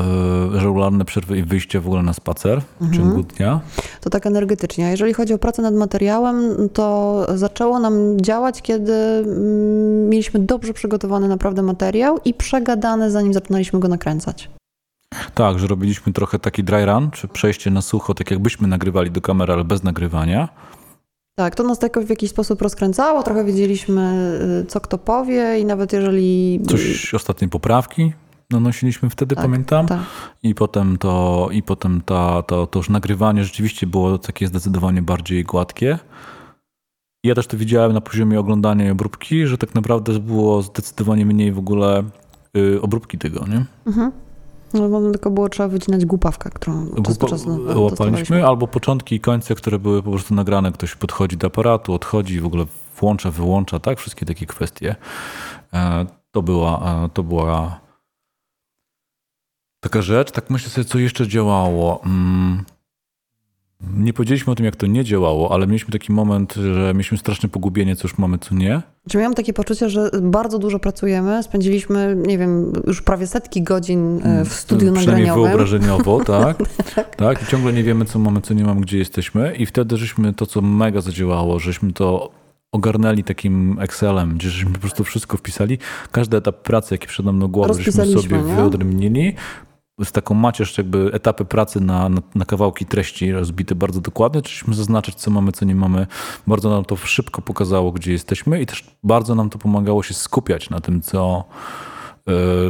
e, 0.56 0.60
regularne 0.60 1.06
przerwy 1.06 1.38
i 1.38 1.44
wyjście 1.44 1.80
w 1.80 1.88
ogóle 1.88 2.04
na 2.04 2.14
spacer 2.14 2.62
w 2.62 2.82
Mhm. 2.82 2.94
ciągu 3.02 3.24
dnia. 3.24 3.60
To 4.02 4.10
tak 4.10 4.26
energetycznie. 4.28 4.86
A 4.88 4.90
jeżeli 4.90 5.14
chodzi 5.14 5.34
o 5.34 5.38
pracę 5.38 5.62
nad 5.62 5.74
materiałem, 5.74 6.70
to 6.74 7.26
zaczęło 7.36 7.80
nam 7.80 7.94
działać, 8.22 8.62
kiedy 8.62 8.94
mm, 8.94 10.10
mieliśmy 10.10 10.40
dobrze 10.40 10.74
przygotowany 10.74 11.28
naprawdę 11.28 11.62
materiał 11.62 12.20
i 12.26 12.34
przegadany, 12.34 13.12
zanim 13.12 13.34
zaczynaliśmy 13.34 13.80
go 13.80 13.88
nakręcać. 13.88 14.50
Tak, 15.36 15.60
że 15.60 15.68
robiliśmy 15.68 16.14
trochę 16.14 16.40
taki 16.40 16.64
dry 16.64 16.86
run, 16.86 17.12
czy 17.12 17.28
przejście 17.28 17.72
na 17.72 17.82
sucho, 17.82 18.14
tak 18.14 18.32
jakbyśmy 18.32 18.68
nagrywali 18.68 19.12
do 19.12 19.22
kamery, 19.22 19.54
ale 19.54 19.64
bez 19.64 19.84
nagrywania. 19.84 20.50
Tak, 21.40 21.56
to 21.56 21.64
nas 21.64 21.82
jakoś 21.82 22.06
w 22.06 22.10
jakiś 22.10 22.30
sposób 22.30 22.62
rozkręcało, 22.62 23.24
trochę 23.24 23.46
wiedzieliśmy, 23.46 24.32
y, 24.64 24.66
co 24.66 24.82
kto 24.82 24.98
powie 24.98 25.60
i 25.60 25.66
nawet 25.66 25.94
jeżeli... 25.94 26.60
Coś 26.68 27.14
ostatniej 27.14 27.50
poprawki 27.50 28.14
nanosiliśmy 28.50 29.10
wtedy, 29.10 29.36
Tak, 29.36 29.46
pamiętam. 29.46 29.88
Tak. 29.88 30.00
I 30.44 30.56
potem, 30.56 30.98
to, 30.98 31.48
i 31.52 31.64
potem 31.64 32.02
ta, 32.06 32.44
to, 32.44 32.68
to 32.68 32.80
już 32.80 32.90
nagrywanie 32.90 33.44
rzeczywiście 33.44 33.88
było 33.88 34.18
takie 34.18 34.48
zdecydowanie 34.48 35.02
bardziej 35.02 35.44
gładkie. 35.44 36.00
I 37.24 37.28
Ja 37.28 37.36
też 37.36 37.48
to 37.48 37.58
widziałem 37.58 37.94
na 37.94 38.02
poziomie 38.02 38.40
oglądania 38.40 38.88
i 38.88 38.92
obróbki, 38.92 39.48
że 39.48 39.58
tak 39.58 39.76
naprawdę 39.76 40.20
było 40.20 40.62
zdecydowanie 40.62 41.26
mniej 41.26 41.52
w 41.52 41.60
ogóle 41.60 42.04
y, 42.58 42.82
obróbki 42.82 43.18
tego, 43.18 43.46
nie? 43.48 43.66
Mhm. 43.88 44.12
No, 44.74 44.90
bo 44.90 45.12
tylko 45.12 45.32
było 45.32 45.50
trzeba 45.50 45.70
wycinać 45.70 46.06
głupawkę, 46.06 46.50
którą 46.50 46.88
czas 47.04 47.18
do 47.18 47.26
Głupo- 47.26 47.30
czasu 47.30 47.60
łapaliśmy, 47.84 48.48
albo 48.48 48.68
początki 48.68 49.16
i 49.16 49.20
końce, 49.20 49.56
które 49.56 49.80
były 49.80 50.04
po 50.04 50.12
prostu 50.12 50.36
nagrane. 50.36 50.72
Ktoś 50.72 50.96
podchodzi 50.96 51.38
do 51.38 51.48
aparatu, 51.48 51.94
odchodzi, 51.94 52.40
w 52.42 52.46
ogóle 52.46 52.66
włącza, 53.00 53.32
wyłącza, 53.32 53.80
tak? 53.80 54.00
Wszystkie 54.00 54.26
takie 54.26 54.46
kwestie. 54.46 54.96
E, 55.74 56.06
To 56.32 56.42
była, 56.42 57.04
e, 57.06 57.10
to 57.14 57.24
była 57.24 57.80
taka 59.84 60.02
rzecz. 60.02 60.32
Tak 60.32 60.50
myślę 60.50 60.70
sobie, 60.70 60.86
co 60.86 61.00
jeszcze 61.00 61.28
działało. 61.28 62.02
Mm. 62.06 62.64
Nie 63.98 64.14
powiedzieliśmy 64.14 64.54
o 64.54 64.56
tym, 64.56 64.66
jak 64.66 64.76
to 64.76 64.88
nie 64.88 65.04
działało, 65.04 65.52
ale 65.54 65.68
mieliśmy 65.68 65.92
taki 65.92 66.12
moment, 66.12 66.54
że 66.54 66.92
mieliśmy 66.94 67.18
straszne 67.18 67.50
pogubienie, 67.50 67.96
co 67.96 68.08
już 68.08 68.18
mamy, 68.18 68.38
co 68.38 68.56
nie. 68.56 68.82
Czy 69.10 69.18
miałam 69.18 69.34
takie 69.34 69.54
poczucie, 69.54 69.90
że 69.90 70.10
bardzo 70.22 70.60
dużo 70.60 70.80
pracujemy, 70.80 71.44
spędziliśmy, 71.44 72.18
nie 72.28 72.38
wiem, 72.38 72.74
już 72.88 73.02
prawie 73.02 73.28
setki 73.28 73.62
godzin 73.64 74.20
e, 74.24 74.46
w 74.46 74.54
studiu 74.54 74.88
Mm, 74.88 74.96
Przynajmniej 75.00 75.28
nagraniowym. 75.28 75.58
wyobrażeniowo, 75.58 76.24
tak. 76.38 76.58
tak. 77.18 77.44
I 77.44 77.46
ciągle 77.46 77.74
nie 77.74 77.84
wiemy, 77.84 78.06
co 78.06 78.20
mamy, 78.20 78.42
co 78.42 78.54
nie 78.54 78.64
mamy, 78.64 78.82
gdzie 78.82 78.98
jesteśmy. 78.98 79.56
I 79.56 79.66
wtedy 79.66 79.98
żeśmy 79.98 80.34
to, 80.34 80.46
co 80.46 80.62
mega 80.62 81.02
zadziałało, 81.02 81.60
żeśmy 81.60 81.94
to 81.94 82.32
ogarnęli 82.72 83.24
takim 83.24 83.78
Excelem, 83.80 84.36
gdzie 84.38 84.50
żeśmy 84.50 84.72
po 84.74 84.80
prostu 84.80 85.04
wszystko 85.04 85.38
wpisali. 85.38 85.78
Każdy 86.12 86.38
etap 86.38 86.62
pracy, 86.62 86.94
jaki 86.94 87.08
przed 87.08 87.26
mną 87.26 87.48
głowy, 87.48 87.74
żeśmy 87.74 87.86
Rozpisaliśmy, 87.86 88.22
sobie 88.38 88.50
nie? 88.50 88.56
wyodrębnili. 88.56 89.34
Z 90.04 90.12
taką 90.12 90.36
macierz 90.36 90.78
jakby 90.78 91.12
etapy 91.14 91.46
pracy 91.46 91.82
na, 91.82 92.10
na, 92.10 92.22
na 92.36 92.46
kawałki 92.46 92.86
treści 92.86 93.32
rozbite 93.32 93.76
bardzo 93.76 94.02
dokładnie, 94.02 94.42
czyśmy 94.42 94.74
zaznaczyć, 94.74 95.16
co 95.16 95.32
mamy, 95.32 95.52
co 95.52 95.66
nie 95.66 95.76
mamy. 95.76 96.08
Bardzo 96.48 96.70
nam 96.70 96.86
to 96.86 96.96
szybko 96.96 97.42
pokazało, 97.42 97.92
gdzie 97.92 98.12
jesteśmy 98.12 98.62
i 98.62 98.66
też 98.66 98.84
bardzo 99.04 99.36
nam 99.36 99.50
to 99.50 99.58
pomagało 99.58 100.04
się 100.04 100.14
skupiać 100.14 100.70
na 100.70 100.82
tym, 100.82 101.02
co, 101.02 101.44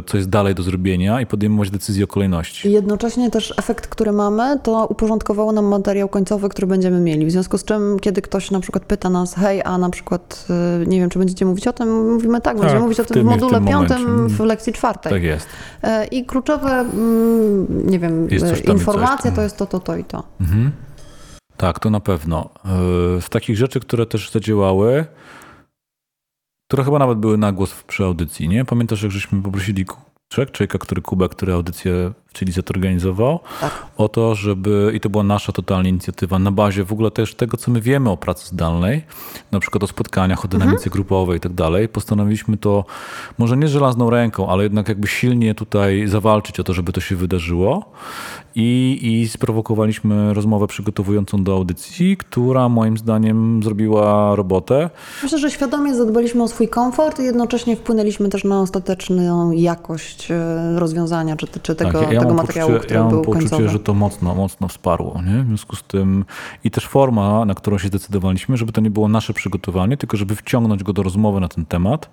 co 0.06 0.16
jest 0.16 0.28
dalej 0.28 0.54
do 0.54 0.62
zrobienia 0.62 1.20
i 1.20 1.26
podejmować 1.26 1.70
decyzje 1.70 2.04
o 2.04 2.06
kolejności. 2.06 2.68
I 2.68 2.72
jednocześnie 2.72 3.30
też 3.30 3.54
efekt, 3.56 3.86
który 3.86 4.12
mamy, 4.12 4.58
to 4.62 4.86
uporządkowało 4.86 5.52
nam 5.52 5.64
materiał 5.64 6.08
końcowy, 6.08 6.48
który 6.48 6.66
będziemy 6.66 7.00
mieli. 7.00 7.26
W 7.26 7.30
związku 7.30 7.58
z 7.58 7.64
czym, 7.64 7.98
kiedy 8.00 8.22
ktoś 8.22 8.50
na 8.50 8.60
przykład 8.60 8.84
pyta 8.84 9.10
nas, 9.10 9.34
hej, 9.34 9.62
a 9.64 9.78
na 9.78 9.90
przykład, 9.90 10.46
y, 10.82 10.86
nie 10.86 11.00
wiem, 11.00 11.10
czy 11.10 11.18
będziecie 11.18 11.44
mówić 11.46 11.66
o 11.68 11.72
tym, 11.72 12.12
mówimy 12.12 12.40
tak, 12.40 12.54
będziemy 12.54 12.72
Tak, 12.72 12.82
mówić 12.82 13.00
o 13.00 13.04
w 13.04 13.06
tym 13.06 13.14
tym 13.14 13.22
w 13.22 13.26
i 13.26 13.28
w 13.28 13.40
module 13.40 13.58
tym 13.58 13.68
piątym 13.68 14.02
momencie. 14.10 14.34
w 14.34 14.40
lekcji 14.40 14.72
czwartej. 14.72 15.12
Tak 15.12 15.22
jest. 15.22 15.46
E, 15.82 16.06
I 16.06 16.24
kluczowe, 16.26 16.70
mm, 16.70 17.66
nie 17.90 17.98
wiem, 17.98 18.28
e, 18.68 18.72
informacja 18.72 19.30
to 19.30 19.42
jest 19.42 19.56
to, 19.56 19.66
to, 19.66 19.80
to 19.80 19.96
i 19.96 20.04
to. 20.04 20.22
Mhm. 20.40 20.70
Tak, 21.56 21.78
to 21.78 21.90
na 21.90 22.00
pewno. 22.00 22.50
Z 23.20 23.28
takich 23.28 23.56
rzeczy, 23.56 23.80
które 23.80 24.06
też 24.06 24.30
zadziałały, 24.30 25.04
które 26.70 26.84
chyba 26.84 26.98
nawet 26.98 27.18
były 27.18 27.38
na 27.38 27.52
głos 27.52 27.82
przy 27.86 28.04
audycji, 28.04 28.48
nie? 28.48 28.64
Pamiętasz, 28.64 29.02
jak 29.02 29.12
żeśmy 29.12 29.42
poprosili 29.42 29.84
człowieka, 30.28 30.78
który 30.78 31.02
Kubę, 31.02 31.28
który 31.28 31.52
audycję 31.52 32.12
w 32.34 32.38
Chilize 32.38 32.62
organizował, 32.70 33.40
Tak. 33.60 33.86
o 33.96 34.08
to, 34.08 34.34
żeby, 34.34 34.92
i 34.94 35.00
to 35.00 35.10
była 35.10 35.24
nasza 35.24 35.52
totalnie 35.52 35.90
inicjatywa, 35.90 36.38
na 36.38 36.50
bazie 36.50 36.84
w 36.84 36.92
ogóle 36.92 37.10
też 37.10 37.34
tego, 37.34 37.56
co 37.56 37.70
my 37.70 37.80
wiemy 37.80 38.10
o 38.10 38.16
pracy 38.16 38.46
zdalnej, 38.46 39.04
na 39.52 39.60
przykład 39.60 39.82
o 39.82 39.86
spotkaniach, 39.86 40.44
o 40.44 40.48
dynamice 40.48 40.90
grupowej 40.90 41.36
i 41.36 41.40
tak 41.40 41.52
dalej, 41.52 41.88
postanowiliśmy 41.88 42.56
to 42.56 42.84
może 43.38 43.56
nie 43.56 43.68
żelazną 43.68 44.10
ręką, 44.10 44.48
ale 44.48 44.62
jednak 44.62 44.88
jakby 44.88 45.08
silnie 45.08 45.54
tutaj 45.54 46.08
zawalczyć 46.08 46.60
o 46.60 46.64
to, 46.64 46.72
żeby 46.72 46.92
to 46.92 47.00
się 47.00 47.16
wydarzyło 47.16 47.92
i, 48.54 48.98
i 49.02 49.28
sprowokowaliśmy 49.28 50.34
rozmowę 50.34 50.66
przygotowującą 50.66 51.44
do 51.44 51.52
audycji, 51.52 52.16
która 52.16 52.68
moim 52.68 52.98
zdaniem 52.98 53.62
zrobiła 53.62 54.36
robotę. 54.36 54.90
Myślę, 55.22 55.38
że 55.38 55.50
świadomie 55.50 55.94
zadbaliśmy 55.94 56.42
o 56.42 56.48
swój 56.48 56.68
komfort 56.68 57.20
i 57.20 57.24
jednocześnie 57.24 57.76
wpłynęliśmy 57.76 58.28
też 58.28 58.44
na 58.44 58.60
ostateczną 58.60 59.50
jakość 59.50 60.30
e, 60.30 60.36
rozwiązania, 60.78 61.36
czy, 61.36 61.46
czy 61.62 61.74
tego, 61.74 62.00
tak, 62.00 62.12
ja, 62.12 62.19
ja 62.22 62.28
tego 62.28 62.42
materiału, 62.42 62.70
poczucie, 62.70 62.86
który 62.86 63.00
ja 63.00 63.06
był 63.06 63.22
poczucie, 63.22 63.40
końcowy. 63.48 63.68
że 63.68 63.78
to 63.78 63.94
mocno, 63.94 64.34
mocno 64.34 64.68
wsparło. 64.68 65.22
Nie? 65.26 65.42
W 65.42 65.46
związku 65.46 65.76
z 65.76 65.82
tym 65.82 66.24
i 66.64 66.70
też 66.70 66.86
forma, 66.86 67.44
na 67.44 67.54
którą 67.54 67.78
się 67.78 67.88
zdecydowaliśmy, 67.88 68.56
żeby 68.56 68.72
to 68.72 68.80
nie 68.80 68.90
było 68.90 69.08
nasze 69.08 69.32
przygotowanie, 69.34 69.96
tylko 69.96 70.16
żeby 70.16 70.36
wciągnąć 70.36 70.82
go 70.82 70.92
do 70.92 71.02
rozmowy 71.02 71.40
na 71.40 71.48
ten 71.48 71.66
temat. 71.66 72.10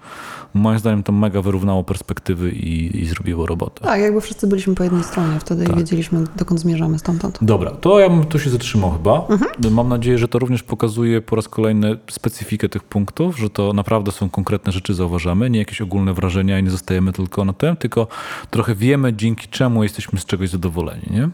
Moim 0.54 0.80
zdaniem 0.80 1.04
to 1.04 1.12
mega 1.12 1.42
wyrównało 1.42 1.84
perspektywy 1.84 2.52
i, 2.52 3.02
i 3.02 3.06
zrobiło 3.08 3.46
robotę. 3.46 3.82
Tak, 3.82 4.02
jakby 4.02 4.22
wszyscy 4.22 4.48
byliśmy 4.48 4.76
po 4.76 4.84
jednej 4.84 5.04
stronie 5.04 5.40
wtedy 5.40 5.66
Tak. 5.66 5.76
i 5.76 5.78
wiedzieliśmy, 5.80 6.24
dokąd 6.36 6.60
zmierzamy 6.60 7.00
stamtąd. 7.00 7.38
Dobra, 7.42 7.72
to 7.72 8.00
ja 8.00 8.10
bym 8.10 8.26
tu 8.26 8.40
się 8.40 8.50
zatrzymał 8.50 8.92
chyba. 8.92 9.26
Mhm. 9.30 9.74
Mam 9.74 9.88
nadzieję, 9.90 10.18
że 10.18 10.28
to 10.28 10.40
również 10.40 10.64
pokazuje 10.64 11.22
po 11.22 11.36
raz 11.36 11.48
kolejny 11.48 11.98
specyfikę 12.12 12.70
tych 12.70 12.84
punktów, 12.84 13.38
że 13.40 13.50
to 13.50 13.74
naprawdę 13.74 14.12
są 14.12 14.30
konkretne 14.30 14.72
rzeczy, 14.72 14.94
zauważamy, 14.94 15.50
nie 15.50 15.60
jakieś 15.60 15.82
ogólne 15.82 16.14
wrażenia 16.14 16.60
i 16.60 16.64
nie 16.64 16.70
zostajemy 16.70 17.14
tylko 17.14 17.46
na 17.46 17.54
tym, 17.54 17.76
tylko 17.76 18.08
trochę 18.52 18.76
wiemy, 18.76 19.14
dzięki 19.14 19.48
czemu 19.48 19.84
jesteśmy 19.98 20.20
z 20.20 20.26
czegoś 20.26 20.50
zadowoleni, 20.50 21.08
nie? 21.10 21.30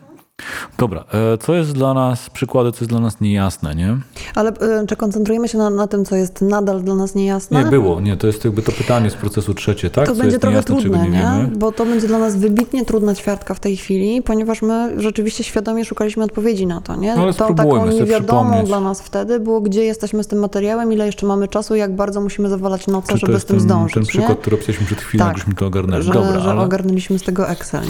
Dobra, 0.78 1.04
e, 1.14 1.38
co 1.38 1.56
jest 1.56 1.72
dla 1.72 1.94
nas, 1.94 2.30
przykłady, 2.30 2.72
co 2.72 2.78
jest 2.78 2.90
dla 2.90 3.00
nas 3.00 3.22
niejasne, 3.22 3.76
nie? 3.76 3.98
Ale 4.36 4.52
y, 4.52 4.88
czy 4.88 4.96
koncentrujemy 4.96 5.48
się 5.48 5.58
na, 5.58 5.70
na 5.70 5.88
tym, 5.88 6.06
co 6.06 6.16
jest 6.16 6.42
nadal 6.42 6.82
dla 6.82 6.96
nas 6.96 7.16
niejasne? 7.16 7.64
Nie 7.64 7.70
było, 7.70 8.02
nie, 8.02 8.18
to 8.18 8.28
jest 8.28 8.46
jakby 8.46 8.62
to 8.62 8.72
pytanie 8.72 9.10
z 9.10 9.14
procesu 9.14 9.54
trzecie, 9.54 9.90
tak? 9.90 10.06
To 10.06 10.16
co 10.16 10.22
będzie 10.22 10.40
trochę 10.40 10.52
niejasne, 10.54 10.82
trudne, 10.82 11.04
nie, 11.04 11.10
nie? 11.10 11.58
Bo 11.58 11.72
to 11.72 11.86
będzie 11.86 12.08
dla 12.08 12.20
nas 12.20 12.36
wybitnie 12.36 12.86
trudna 12.86 13.16
ćwiartka 13.16 13.54
w 13.54 13.60
tej 13.60 13.78
chwili, 13.78 14.22
ponieważ 14.22 14.62
my 14.62 15.02
rzeczywiście 15.02 15.44
świadomie 15.44 15.86
szukaliśmy 15.86 16.24
odpowiedzi 16.24 16.68
na 16.68 16.82
to, 16.82 16.96
nie? 16.96 17.16
No 17.16 17.22
ale 17.22 17.34
spróbujmy 17.34 17.80
taką 17.80 17.92
niewiadomą 17.92 18.66
dla 18.66 18.80
nas 18.80 19.02
wtedy 19.02 19.40
było, 19.40 19.62
gdzie 19.62 19.84
jesteśmy 19.84 20.24
z 20.24 20.28
tym 20.28 20.40
materiałem, 20.40 20.94
ile 20.94 21.06
jeszcze 21.06 21.26
mamy 21.26 21.48
czasu, 21.48 21.76
jak 21.76 21.96
bardzo 21.96 22.22
musimy 22.22 22.50
zawalać 22.50 22.88
noce, 22.88 23.14
Czy 23.14 23.20
to 23.20 23.28
żeby 23.28 23.40
z 23.40 23.46
tym 23.46 23.58
ten, 23.58 23.66
zdążyć, 23.66 23.94
ten 23.94 24.06
przykład, 24.06 24.30
nie? 24.30 24.36
który 24.36 24.56
opisaliśmy 24.56 24.86
przed 24.86 25.02
chwilą, 25.02 25.26
Tak. 25.26 25.38
żeśmy 25.38 25.54
to 25.56 25.66
ogarnęli. 25.66 26.04
Że, 26.04 26.14
Dobra, 26.14 26.40
że 26.40 26.52
ale... 26.52 26.62
ogarnęliśmy 26.62 27.20
z 27.20 27.24
tego 27.24 27.50
Excel. 27.50 27.84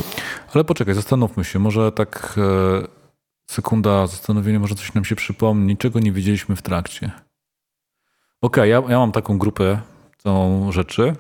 Ale 0.54 0.64
poczekaj, 0.64 0.96
zastanówmy 0.96 1.44
się. 1.44 1.60
Może 1.60 1.92
tak 1.92 2.33
e, 2.38 2.88
sekunda 3.52 4.08
zastanowienia, 4.08 4.60
może 4.60 4.76
coś 4.76 4.94
nam 4.94 5.06
się 5.06 5.16
przypomni, 5.16 5.78
czego 5.78 6.00
nie 6.00 6.12
wiedzieliśmy 6.12 6.56
w 6.56 6.62
trakcie. 6.62 7.12
Okej, 8.42 8.70
ja, 8.70 8.82
ja 8.90 9.00
mam 9.00 9.12
taką 9.12 9.38
grupę 9.38 9.80
całą 10.18 10.72
rzeczy. 10.72 11.16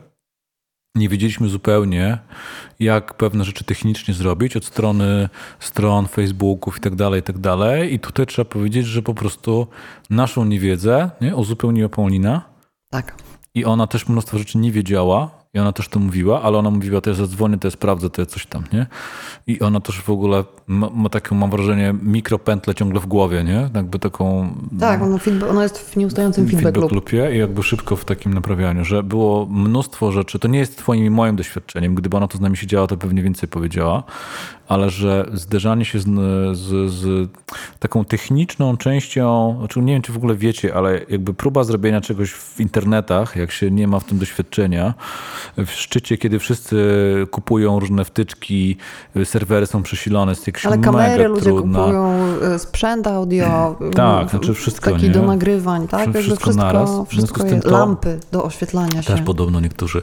Nie 0.96 1.10
wiedzieliśmy 1.10 1.50
zupełnie, 1.50 2.17
jak 2.79 3.13
pewne 3.13 3.43
rzeczy 3.43 3.63
technicznie 3.63 4.13
zrobić 4.13 4.58
od 4.58 4.65
strony 4.65 5.29
stron, 5.60 6.08
Facebooków 6.08 6.77
i 6.77 6.82
tak 6.82 6.96
dalej, 6.96 7.20
i 7.20 7.24
tak 7.24 7.38
dalej. 7.38 7.93
I 7.93 8.00
tutaj 8.00 8.25
trzeba 8.25 8.50
powiedzieć, 8.50 8.86
że 8.86 9.01
po 9.01 9.13
prostu 9.13 9.67
naszą 10.10 10.46
niewiedzę 10.46 11.10
nie, 11.22 11.36
uzupełniła 11.36 11.89
Paulina 11.89 12.41
Tak. 12.89 13.15
i 13.53 13.65
ona 13.65 13.88
też 13.88 14.08
mnóstwo 14.08 14.38
rzeczy 14.38 14.58
nie 14.58 14.72
wiedziała 14.72 15.43
i 15.53 15.60
ona 15.60 15.72
też 15.72 15.88
to 15.88 16.00
mówiła, 16.00 16.41
ale 16.41 16.58
ona 16.58 16.70
mówiła, 16.72 17.01
to 17.01 17.10
ja 17.10 17.15
zadzwonię, 17.15 17.58
to 17.58 17.67
ja 17.67 17.72
sprawdzę, 17.72 18.10
to 18.10 18.22
ja 18.22 18.25
coś 18.25 18.46
tam, 18.46 18.63
nie? 18.74 18.88
I 19.48 19.60
ona 19.60 19.79
też 19.79 20.01
w 20.01 20.10
ogóle 20.10 20.43
ma, 20.67 20.89
ma 20.89 21.10
taką, 21.10 21.36
mam 21.36 21.51
wrażenie, 21.51 21.96
mikropętlę 22.03 22.75
ciągle 22.75 23.00
w 23.00 23.05
głowie, 23.05 23.43
nie? 23.43 23.70
Jakby 23.75 24.00
taką... 24.00 24.50
Tak, 24.79 25.01
feedback, 25.22 25.51
ono 25.51 25.63
jest 25.63 25.79
w 25.79 25.96
nieustającym 25.96 26.46
feedback, 26.46 26.63
feedback 26.63 26.82
loop. 26.82 26.91
loopie 26.91 27.36
i 27.36 27.38
jakby 27.38 27.63
szybko 27.63 27.96
w 27.96 28.05
takim 28.05 28.34
naprawianiu, 28.34 28.86
że 28.86 29.03
było 29.03 29.46
mnóstwo 29.46 30.12
rzeczy, 30.12 30.39
to 30.39 30.48
nie 30.48 30.60
jest 30.60 30.77
twoim 30.77 31.05
i 31.05 31.10
moim 31.10 31.36
doświadczeniem, 31.36 31.96
gdyby 31.96 32.17
ona 32.17 32.27
to 32.27 32.38
z 32.38 32.41
nami 32.41 32.58
siedziała, 32.58 32.88
to 32.88 32.98
pewnie 32.98 33.24
więcej 33.24 33.50
powiedziała, 33.50 34.03
ale 34.67 34.89
że 34.89 35.29
zderzanie 35.34 35.86
się 35.86 36.00
z, 36.00 36.05
z, 36.58 36.91
z 36.91 37.29
taką 37.79 38.05
techniczną 38.05 38.77
częścią, 38.77 39.55
znaczy 39.60 39.82
nie 39.82 39.93
wiem, 39.93 40.01
czy 40.01 40.13
w 40.13 40.17
ogóle 40.17 40.36
wiecie, 40.36 40.75
ale 40.75 41.01
jakby 41.10 41.34
próba 41.34 41.63
zrobienia 41.63 42.01
czegoś 42.01 42.32
w 42.32 42.60
internetach, 42.60 43.36
jak 43.36 43.51
się 43.51 43.72
nie 43.72 43.88
ma 43.88 44.00
w 44.00 44.03
tym 44.03 44.17
doświadczenia, 44.17 44.93
w 45.58 45.72
szczycie, 45.72 46.17
kiedy 46.17 46.39
wszyscy 46.39 46.77
kupują 47.32 47.79
różne 47.79 48.05
wtyczki, 48.05 48.77
serwery 49.24 49.65
są 49.65 49.84
przesilone, 49.84 50.32
jest 50.32 50.48
jakieś 50.54 50.66
Ale 50.66 50.78
kamery 50.78 51.28
ludzie 51.28 51.42
trudna. 51.44 51.80
kupują, 51.80 52.14
y, 52.56 52.60
sprzęt 52.60 53.08
audio. 53.08 53.76
Tak, 53.96 54.28
w- 54.28 54.30
znaczy 54.32 54.54
wszystko, 54.54 54.92
Taki 54.92 55.04
nie? 55.04 55.10
do 55.10 55.22
nagrywań, 55.22 55.88
tak? 55.88 56.00
Wszystko 56.02 56.20
Jakby 56.20 56.36
wszystko, 56.38 56.64
naraz. 56.64 56.90
Wszystko 57.08 57.46
jest, 57.46 57.64
to- 57.64 57.72
lampy 57.72 58.20
do 58.32 58.44
oświetlania 58.44 59.02
się. 59.02 59.14
Też 59.14 59.22
podobno 59.22 59.60
niektórzy. 59.60 60.02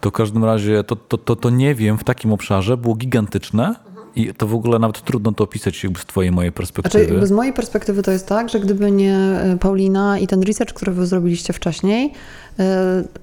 To 0.00 0.10
w 0.10 0.12
każdym 0.12 0.44
razie 0.44 0.84
to, 0.84 0.96
to, 0.96 1.18
to, 1.18 1.36
to 1.36 1.50
nie 1.50 1.74
wiem 1.74 1.98
w 1.98 2.04
takim 2.04 2.32
obszarze 2.32 2.76
było 2.76 2.94
gigantyczne 2.94 3.74
i 4.16 4.34
to 4.34 4.46
w 4.46 4.54
ogóle 4.54 4.78
nawet 4.78 5.02
trudno 5.04 5.32
to 5.32 5.44
opisać 5.44 5.84
jakby 5.84 5.98
z 6.00 6.04
twojej 6.04 6.32
mojej 6.32 6.48
Znaczy, 6.50 6.56
perspektywy. 6.56 7.04
jakby 7.04 7.26
z 7.26 7.30
mojej 7.32 7.52
perspektywy 7.52 8.02
to 8.02 8.10
jest 8.10 8.26
tak, 8.28 8.48
że 8.48 8.60
gdyby 8.60 8.90
nie 8.90 9.16
y, 9.54 9.58
Paulina 9.58 10.18
i 10.18 10.26
ten 10.26 10.42
research, 10.42 10.74
który 10.74 10.92
wy 10.92 11.06
zrobiliście 11.06 11.52
wcześniej, 11.52 12.12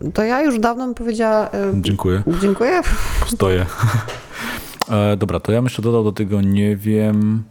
y, 0.08 0.12
to 0.12 0.24
ja 0.24 0.42
już 0.42 0.60
dawno 0.60 0.86
bym 0.86 0.96
powiedziała 0.96 1.50
Dziękuję. 1.74 2.24
dziękuję. 2.42 2.82
Postoję. 3.20 3.66
e, 4.90 5.18
dobra, 5.18 5.40
to 5.40 5.52
ja 5.52 5.58
bym 5.58 5.66
jeszcze 5.66 5.82
dodał 5.82 6.04
do 6.04 6.12
tego 6.12 6.42
nie 6.42 6.76
wiem. 6.78 7.44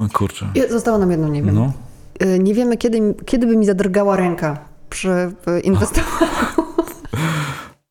O 0.00 0.08
kurczę. 0.12 0.52
Zostało 0.70 0.98
nam 0.98 1.10
jedno, 1.10 1.28
nie 1.28 1.42
wiem. 1.42 1.54
No. 1.54 1.72
Y, 2.22 2.38
Nie 2.38 2.54
wiemy, 2.54 2.76
kiedy, 2.76 3.14
kiedy 3.26 3.46
by 3.46 3.56
mi 3.56 3.66
zadrgała 3.66 4.16
ręka 4.16 4.58
przy 4.90 5.10
y, 5.10 5.60
inwestowaniu. 5.60 6.30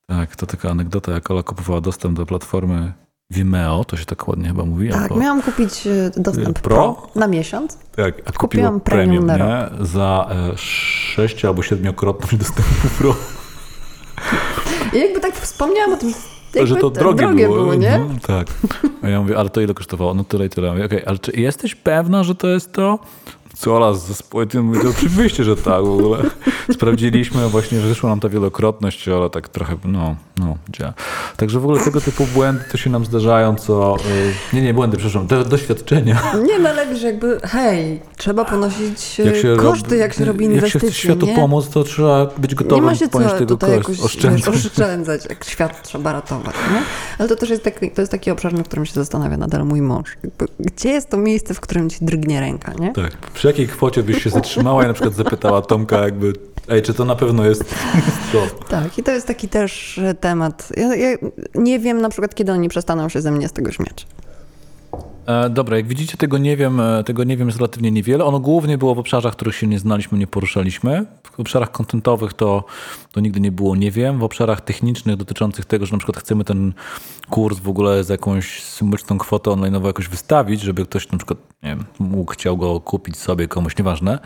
Tak, 0.08 0.36
to 0.36 0.46
taka 0.46 0.70
anegdota, 0.70 1.12
jak 1.12 1.32
Ola 1.32 1.44
kupowała 1.44 1.82
dostęp 1.82 2.18
do 2.18 2.26
platformy 2.26 2.94
Vimeo, 3.32 3.86
to 3.86 3.98
się 3.98 4.06
tak 4.06 4.28
ładnie 4.28 4.48
chyba 4.48 4.66
mówi. 4.66 4.90
Tak, 4.90 5.02
albo- 5.12 5.16
miałam 5.22 5.42
kupić 5.42 5.88
y, 5.88 6.12
dostęp 6.18 6.60
Pro? 6.60 6.76
pro 6.76 7.08
na 7.16 7.28
miesiąc. 7.28 7.78
Tak, 7.96 8.14
a 8.20 8.32
kupiła 8.32 8.34
Kupiłam 8.38 8.80
premium, 8.82 9.26
premium 9.28 9.48
nie? 9.80 9.86
Za 9.86 10.30
e, 10.32 10.58
sześcio 10.58 11.48
albo 11.48 11.64
siedmiokrotność 11.64 12.36
dostępu 12.36 12.72
pro. 12.98 13.16
I 14.94 15.00
jakby 15.00 15.20
tak 15.20 15.36
wspomniałam 15.36 15.94
o 15.94 15.98
tym, 15.98 16.14
że 16.64 16.76
to 16.76 16.90
drogie, 16.90 17.18
drogie 17.18 17.46
było. 17.48 17.58
było, 17.58 17.76
nie? 17.76 17.96
Mhm, 17.96 18.20
tak. 18.20 18.48
A 19.02 19.10
ja 19.10 19.22
mówię, 19.22 19.38
ale 19.38 19.50
to 19.50 19.62
ile 19.62 19.74
kosztowało? 19.74 20.14
No 20.14 20.24
tyle 20.24 20.46
i 20.46 20.50
tyle. 20.50 20.68
Ja 20.68 20.74
Mówię, 20.74 20.86
okej, 20.86 21.04
ale 21.06 21.20
czy 21.20 21.32
jesteś 21.32 21.76
pewna, 21.76 22.24
że 22.24 22.36
to 22.36 22.48
jest 22.48 22.74
to? 22.74 23.00
Co 23.60 23.76
Ola 23.78 23.94
z 23.94 24.08
zespołem 24.08 24.48
mówi, 24.64 24.80
to 24.82 24.90
oczywiście, 24.90 25.44
że 25.44 25.56
tak 25.56 25.84
w 25.86 25.90
ogóle. 25.90 26.18
Sprawdziliśmy, 26.74 27.50
właśnie 27.50 27.80
wyszła 27.80 28.10
nam 28.10 28.20
ta 28.20 28.30
wielokrotność, 28.30 29.08
ale 29.08 29.30
tak 29.30 29.50
trochę, 29.50 29.76
no, 29.86 30.16
no, 30.38 30.58
działa. 30.70 30.94
Także 31.38 31.60
w 31.60 31.64
ogóle 31.64 31.84
tego 31.84 32.02
typu 32.02 32.26
błędy 32.34 32.64
to 32.72 32.78
się 32.78 32.90
nam 32.90 33.06
zdarzają, 33.06 33.56
co... 33.56 33.96
y, 34.52 34.56
Nie, 34.56 34.62
nie, 34.62 34.74
błędy, 34.74 34.98
przepraszam, 34.98 35.28
te 35.28 35.46
doświadczenia. 35.46 36.22
Nie, 36.48 36.60
no 36.60 36.70
ale 36.70 36.98
że 36.98 37.08
jakby, 37.08 37.40
hej, 37.44 38.02
trzeba 38.18 38.46
ponosić 38.46 39.20
jak 39.20 39.36
się 39.36 39.56
koszty, 39.58 39.90
robi- 39.90 40.00
jak 40.00 40.14
się 40.14 40.26
robi 40.26 40.46
Jak 40.46 40.52
się 40.52 40.56
inwestycje, 40.56 40.90
chce 40.90 41.00
światu 41.00 41.26
nie? 41.26 41.36
pomóc, 41.36 41.70
to 41.70 41.84
trzeba 41.84 42.26
być 42.38 42.52
Nie 42.52 42.56
gotowym 42.58 42.86
ma 42.86 42.96
się 42.96 43.08
ponieść 43.08 43.36
tego 43.36 43.58
koszt, 43.58 44.04
oszczędzać. 44.04 44.56
Wiesz, 44.56 44.66
oszczędzać, 44.66 45.26
jak 45.30 45.44
świat 45.44 45.84
trzeba 45.84 46.14
ratować, 46.14 46.56
nie? 46.74 46.82
Ale 47.20 47.30
to 47.30 47.36
też 47.36 47.50
jest 47.50 47.64
taki, 47.64 47.92
to 47.92 48.02
jest 48.02 48.12
taki 48.12 48.32
obszar, 48.32 48.54
na 48.54 48.64
którym 48.64 48.86
się 48.86 48.94
zastanawia 48.94 49.38
nadal 49.38 49.66
mój 49.66 49.82
mąż. 49.82 50.18
Jakby, 50.24 50.46
gdzie 50.60 50.90
jest 50.90 51.10
to 51.10 51.18
miejsce, 51.18 51.54
w 51.54 51.60
którym 51.60 51.90
ci 51.90 51.98
drgnie 52.02 52.40
ręka, 52.40 52.74
nie? 52.80 52.94
Tak. 52.94 53.12
Jakiej 53.50 53.68
kwocie 53.68 54.04
byś 54.04 54.24
się 54.24 54.30
zatrzymała 54.30 54.84
i 54.84 54.88
na 54.88 54.94
przykład 54.94 55.16
zapytała 55.16 55.62
Tomka 55.62 55.98
jakby, 55.98 56.34
ej, 56.70 56.82
czy 56.82 56.94
to 56.94 57.06
na 57.06 57.16
pewno 57.16 57.46
jest 57.46 57.64
to? 58.32 58.66
Tak, 58.70 58.98
i 58.98 59.04
to 59.04 59.12
jest 59.12 59.28
taki 59.28 59.48
też 59.48 60.00
temat. 60.20 60.70
Ja, 60.78 60.96
ja 60.96 61.18
nie 61.56 61.80
wiem 61.80 62.02
na 62.02 62.10
przykład, 62.10 62.36
kiedy 62.36 62.52
oni 62.52 62.70
przestaną 62.70 63.10
się 63.10 63.22
ze 63.22 63.32
mnie 63.32 63.48
z 63.48 63.54
tego 63.54 63.72
śmiać. 63.72 64.08
E, 65.30 65.50
dobra, 65.50 65.78
jak 65.78 65.88
widzicie, 65.88 66.18
tego 66.18 66.38
nie 66.38 66.58
wiem, 66.58 66.80
e, 66.80 67.04
tego 67.04 67.24
nie 67.24 67.38
wiem 67.38 67.48
jest 67.48 67.58
relatywnie 67.58 67.92
niewiele. 67.92 68.26
Ono 68.26 68.40
głównie 68.40 68.78
było 68.78 68.96
w 68.96 69.00
obszarach, 69.00 69.34
których 69.34 69.56
się 69.56 69.68
nie 69.68 69.80
znaliśmy, 69.80 70.18
nie 70.18 70.28
poruszaliśmy. 70.28 71.06
W 71.24 71.40
obszarach 71.40 71.72
kontentowych 71.72 72.34
to, 72.34 72.64
to 73.12 73.20
nigdy 73.20 73.40
nie 73.40 73.52
było 73.52 73.76
nie 73.76 73.92
wiem. 73.92 74.20
W 74.20 74.24
obszarach 74.24 74.62
technicznych 74.62 75.16
dotyczących 75.16 75.66
tego, 75.66 75.86
że 75.86 75.92
na 75.92 75.98
przykład 75.98 76.18
chcemy 76.18 76.44
ten 76.44 76.74
kurs 77.30 77.60
w 77.60 77.70
ogóle 77.70 78.04
za 78.04 78.14
jakąś 78.14 78.64
symboliczną 78.64 79.18
kwotę 79.18 79.52
online'ową 79.52 79.86
jakoś 79.86 80.08
wystawić, 80.08 80.62
żeby 80.62 80.86
ktoś 80.86 81.12
na 81.12 81.18
przykład, 81.18 81.40
nie 81.64 81.70
wiem, 81.70 81.86
mógł, 82.00 82.32
chciał 82.32 82.58
go 82.58 82.80
kupić 82.80 83.18
sobie 83.18 83.48
komuś, 83.48 83.78
nieważne, 83.78 84.20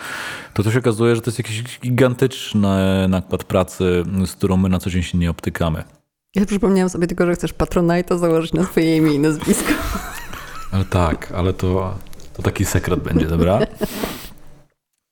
to 0.53 0.63
to 0.63 0.71
się 0.71 0.79
okazuje, 0.79 1.15
że 1.15 1.21
to 1.21 1.29
jest 1.29 1.37
jakiś 1.37 1.79
gigantyczny 1.79 3.07
nakład 3.09 3.43
pracy, 3.43 4.03
z 4.25 4.31
którą 4.31 4.57
my 4.57 4.69
na 4.69 4.79
co 4.79 4.89
dzień 4.89 5.03
się 5.03 5.17
nie 5.17 5.29
obtykamy. 5.29 5.83
Ja 6.35 6.45
przypomniałam 6.45 6.89
sobie 6.89 7.07
tylko, 7.07 7.25
że 7.25 7.35
chcesz 7.35 7.53
Patronite'a 7.53 8.17
założyć 8.17 8.53
na 8.53 8.63
swoje 8.63 8.97
imię 8.97 9.13
i 9.13 9.19
nazwisko. 9.19 9.73
Ale 10.73 10.85
tak, 10.85 11.31
ale 11.35 11.53
to, 11.53 11.95
to 12.33 12.41
taki 12.41 12.65
sekret 12.65 12.99
będzie, 12.99 13.25
dobra? 13.25 13.59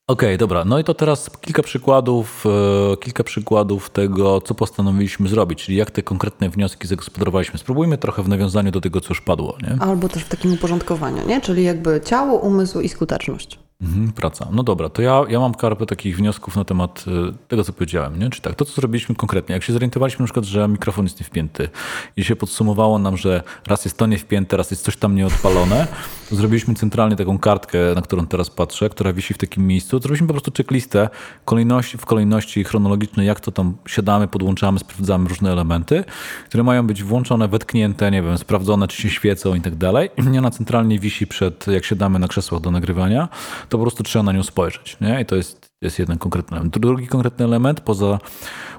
Okej, 0.07 0.37
dobra. 0.37 0.65
No 0.65 0.79
i 0.79 0.83
to 0.83 0.93
teraz 0.93 1.29
kilka 1.41 1.63
przykładów, 1.63 2.45
e, 2.93 2.97
kilka 2.97 3.23
przykładów 3.23 3.89
tego, 3.89 4.41
co 4.41 4.55
postanowiliśmy 4.55 5.29
zrobić, 5.29 5.63
czyli 5.63 5.77
jak 5.77 5.91
te 5.91 6.03
konkretne 6.03 6.49
wnioski 6.49 6.87
zagospodarowaliśmy. 6.87 7.59
Spróbujmy 7.59 7.97
trochę 7.97 8.23
w 8.23 8.27
nawiązaniu 8.27 8.71
do 8.71 8.81
tego, 8.81 9.01
co 9.01 9.09
już 9.09 9.21
padło, 9.21 9.57
nie? 9.63 9.77
Albo 9.81 10.09
też 10.09 10.23
w 10.23 10.29
takim 10.29 10.53
uporządkowaniu, 10.53 11.27
nie? 11.27 11.41
Czyli 11.41 11.63
jakby 11.63 12.01
ciało, 12.05 12.39
umysł 12.39 12.81
i 12.81 12.89
skuteczność. 12.89 13.59
Mhm, 13.81 14.11
praca. 14.11 14.47
No 14.51 14.63
dobra, 14.63 14.89
to 14.89 15.01
ja, 15.01 15.23
ja 15.29 15.39
mam 15.39 15.53
karpę 15.53 15.85
takich 15.85 16.17
wniosków 16.17 16.55
na 16.55 16.63
temat 16.63 17.05
y, 17.07 17.33
tego, 17.47 17.63
co 17.63 17.73
powiedziałem. 17.73 18.19
Nie? 18.19 18.29
Czyli 18.29 18.41
tak, 18.41 18.55
to, 18.55 18.65
co 18.65 18.73
zrobiliśmy 18.73 19.15
konkretnie. 19.15 19.53
Jak 19.53 19.63
się 19.63 19.73
zorientowaliśmy 19.73 20.23
na 20.23 20.25
przykład, 20.25 20.45
że 20.45 20.67
mikrofon 20.67 21.05
jest 21.05 21.19
niewpięty 21.19 21.69
i 22.17 22.23
się 22.23 22.35
podsumowało 22.35 22.99
nam, 22.99 23.17
że 23.17 23.43
raz 23.67 23.85
jest 23.85 23.97
to 23.97 24.07
niewpięte, 24.07 24.57
raz 24.57 24.71
jest 24.71 24.83
coś 24.83 24.97
tam 24.97 25.15
nieodpalone, 25.15 25.87
to 26.29 26.35
zrobiliśmy 26.35 26.73
centralnie 26.73 27.15
taką 27.15 27.39
kartkę, 27.39 27.77
na 27.95 28.01
którą 28.01 28.27
teraz 28.27 28.49
patrzę, 28.49 28.89
która 28.89 29.13
wisi 29.13 29.33
w 29.33 29.37
takim 29.37 29.67
miejscu. 29.67 29.99
Zrobiliśmy 29.99 30.27
po 30.27 30.33
prostu 30.33 30.51
checklistę 30.57 31.09
kolejności, 31.45 31.97
w 31.97 32.05
kolejności 32.05 32.63
chronologicznej, 32.63 33.27
jak 33.27 33.39
to 33.39 33.51
tam 33.51 33.77
siadamy, 33.87 34.27
podłączamy, 34.27 34.79
sprawdzamy 34.79 35.29
różne 35.29 35.51
elementy, 35.51 36.03
które 36.45 36.63
mają 36.63 36.87
być 36.87 37.03
włączone, 37.03 37.47
wetknięte, 37.47 38.11
nie 38.11 38.21
wiem, 38.21 38.37
sprawdzone, 38.37 38.87
czy 38.87 39.01
się 39.01 39.09
świecą 39.09 39.55
i 39.55 39.61
tak 39.61 39.75
dalej. 39.75 40.09
I 40.33 40.37
ona 40.37 40.51
centralnie 40.51 40.99
wisi 40.99 41.27
przed, 41.27 41.67
jak 41.67 41.85
siadamy 41.85 42.19
na 42.19 42.27
krzesłach 42.27 42.61
do 42.61 42.71
nagrywania, 42.71 43.29
to 43.71 43.77
po 43.77 43.83
prostu 43.83 44.03
trzeba 44.03 44.23
na 44.23 44.31
nią 44.31 44.43
spojrzeć. 44.43 44.97
Nie? 45.01 45.21
I 45.21 45.25
to 45.25 45.35
jest, 45.35 45.69
jest 45.81 45.99
jeden 45.99 46.17
konkretny 46.17 46.57
element. 46.57 46.79
Drugi 46.79 47.07
konkretny 47.07 47.45
element, 47.45 47.81
poza 47.81 48.19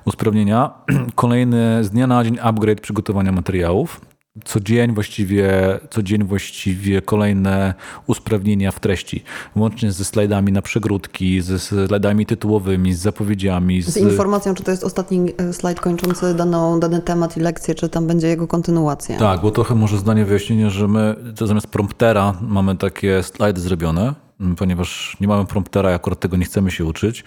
usprawnienia, 0.04 0.70
kolejny 1.14 1.84
z 1.84 1.90
dnia 1.90 2.06
na 2.06 2.24
dzień 2.24 2.38
upgrade 2.42 2.80
przygotowania 2.80 3.32
materiałów. 3.32 4.00
Co 4.44 4.60
dzień 4.60 4.94
właściwie, 4.94 5.50
co 5.90 6.02
dzień 6.02 6.24
właściwie 6.24 7.02
kolejne 7.02 7.74
usprawnienia 8.06 8.70
w 8.70 8.80
treści, 8.80 9.24
łącznie 9.56 9.92
ze 9.92 10.04
slajdami 10.04 10.52
na 10.52 10.62
przegródki, 10.62 11.40
ze 11.40 11.58
slajdami 11.58 12.26
tytułowymi, 12.26 12.94
z 12.94 12.98
zapowiedziami. 12.98 13.82
Z 13.82 13.96
informacją, 13.96 14.54
czy 14.54 14.62
to 14.62 14.70
jest 14.70 14.84
ostatni 14.84 15.32
e, 15.38 15.52
slajd 15.52 15.80
kończący 15.80 16.34
daną, 16.34 16.80
dany 16.80 17.00
temat 17.00 17.36
i 17.36 17.40
lekcję, 17.40 17.74
czy 17.74 17.88
tam 17.88 18.06
będzie 18.06 18.26
jego 18.26 18.46
kontynuacja. 18.46 19.18
Tak, 19.18 19.40
bo 19.40 19.50
trochę 19.50 19.74
może 19.74 19.98
zdanie 19.98 20.24
wyjaśnienia, 20.24 20.70
że 20.70 20.88
my 20.88 21.16
zamiast 21.46 21.66
promptera 21.66 22.34
mamy 22.40 22.76
takie 22.76 23.22
slajdy 23.22 23.60
zrobione, 23.60 24.14
ponieważ 24.56 25.16
nie 25.20 25.28
mamy 25.28 25.46
promptera 25.46 25.90
i 25.90 25.94
akurat 25.94 26.20
tego 26.20 26.36
nie 26.36 26.44
chcemy 26.44 26.70
się 26.70 26.84
uczyć, 26.84 27.24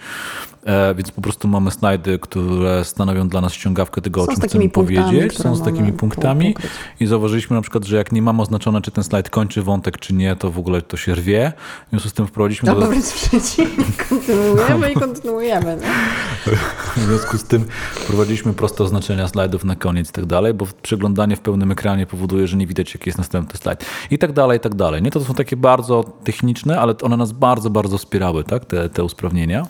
więc 0.96 1.10
po 1.10 1.22
prostu 1.22 1.48
mamy 1.48 1.70
slajdy, 1.70 2.18
które 2.18 2.84
stanowią 2.84 3.28
dla 3.28 3.40
nas 3.40 3.52
ściągawkę 3.52 4.00
tego, 4.00 4.24
są 4.24 4.32
o 4.32 4.34
czym 4.34 4.42
chcemy 4.42 4.68
powiedzieć, 4.68 5.38
są 5.38 5.56
z 5.56 5.62
takimi 5.62 5.92
punktami 5.92 6.54
pokryć. 6.54 6.72
i 7.00 7.06
zauważyliśmy 7.06 7.56
na 7.56 7.62
przykład, 7.62 7.84
że 7.84 7.96
jak 7.96 8.12
nie 8.12 8.22
mamy 8.22 8.42
oznaczone, 8.42 8.82
czy 8.82 8.90
ten 8.90 9.04
slajd 9.04 9.30
kończy 9.30 9.62
wątek, 9.62 9.98
czy 9.98 10.14
nie, 10.14 10.36
to 10.36 10.50
w 10.50 10.58
ogóle 10.58 10.82
to 10.82 10.96
się 10.96 11.14
rwie. 11.14 11.52
W 11.86 11.90
związku 11.90 12.08
z 12.08 12.12
tym 12.12 12.26
wprowadziliśmy 12.26 12.70
Albo 12.70 12.80
do, 12.80 12.86
wręcz 12.86 13.04
kontynuujemy 14.08 14.92
i 14.92 14.94
kontynuujemy. 14.94 15.76
Nie? 15.76 16.52
w 16.96 17.06
związku 17.06 17.38
z 17.38 17.44
tym 17.44 17.64
wprowadziliśmy 17.94 18.52
proste 18.52 18.84
oznaczenia 18.84 19.28
slajdów 19.28 19.64
na 19.64 19.76
koniec 19.76 20.10
i 20.10 20.12
tak 20.12 20.26
dalej, 20.26 20.54
bo 20.54 20.66
przeglądanie 20.82 21.36
w 21.36 21.40
pełnym 21.40 21.70
ekranie 21.70 22.06
powoduje, 22.06 22.46
że 22.46 22.56
nie 22.56 22.66
widać, 22.66 22.94
jaki 22.94 23.08
jest 23.08 23.18
następny 23.18 23.58
slajd. 23.58 23.84
I 24.10 24.18
tak 24.18 24.32
dalej, 24.32 24.58
i 24.58 24.60
tak 24.60 24.74
dalej. 24.74 25.02
Nie, 25.02 25.10
to 25.10 25.20
są 25.20 25.34
takie 25.34 25.56
bardzo 25.56 26.04
techniczne, 26.24 26.80
ale 26.80 26.94
one 27.02 27.16
nas 27.16 27.32
bardzo, 27.32 27.70
bardzo 27.70 27.98
wspierały, 27.98 28.44
tak, 28.44 28.64
te, 28.64 28.88
te 28.88 29.04
usprawnienia. 29.04 29.66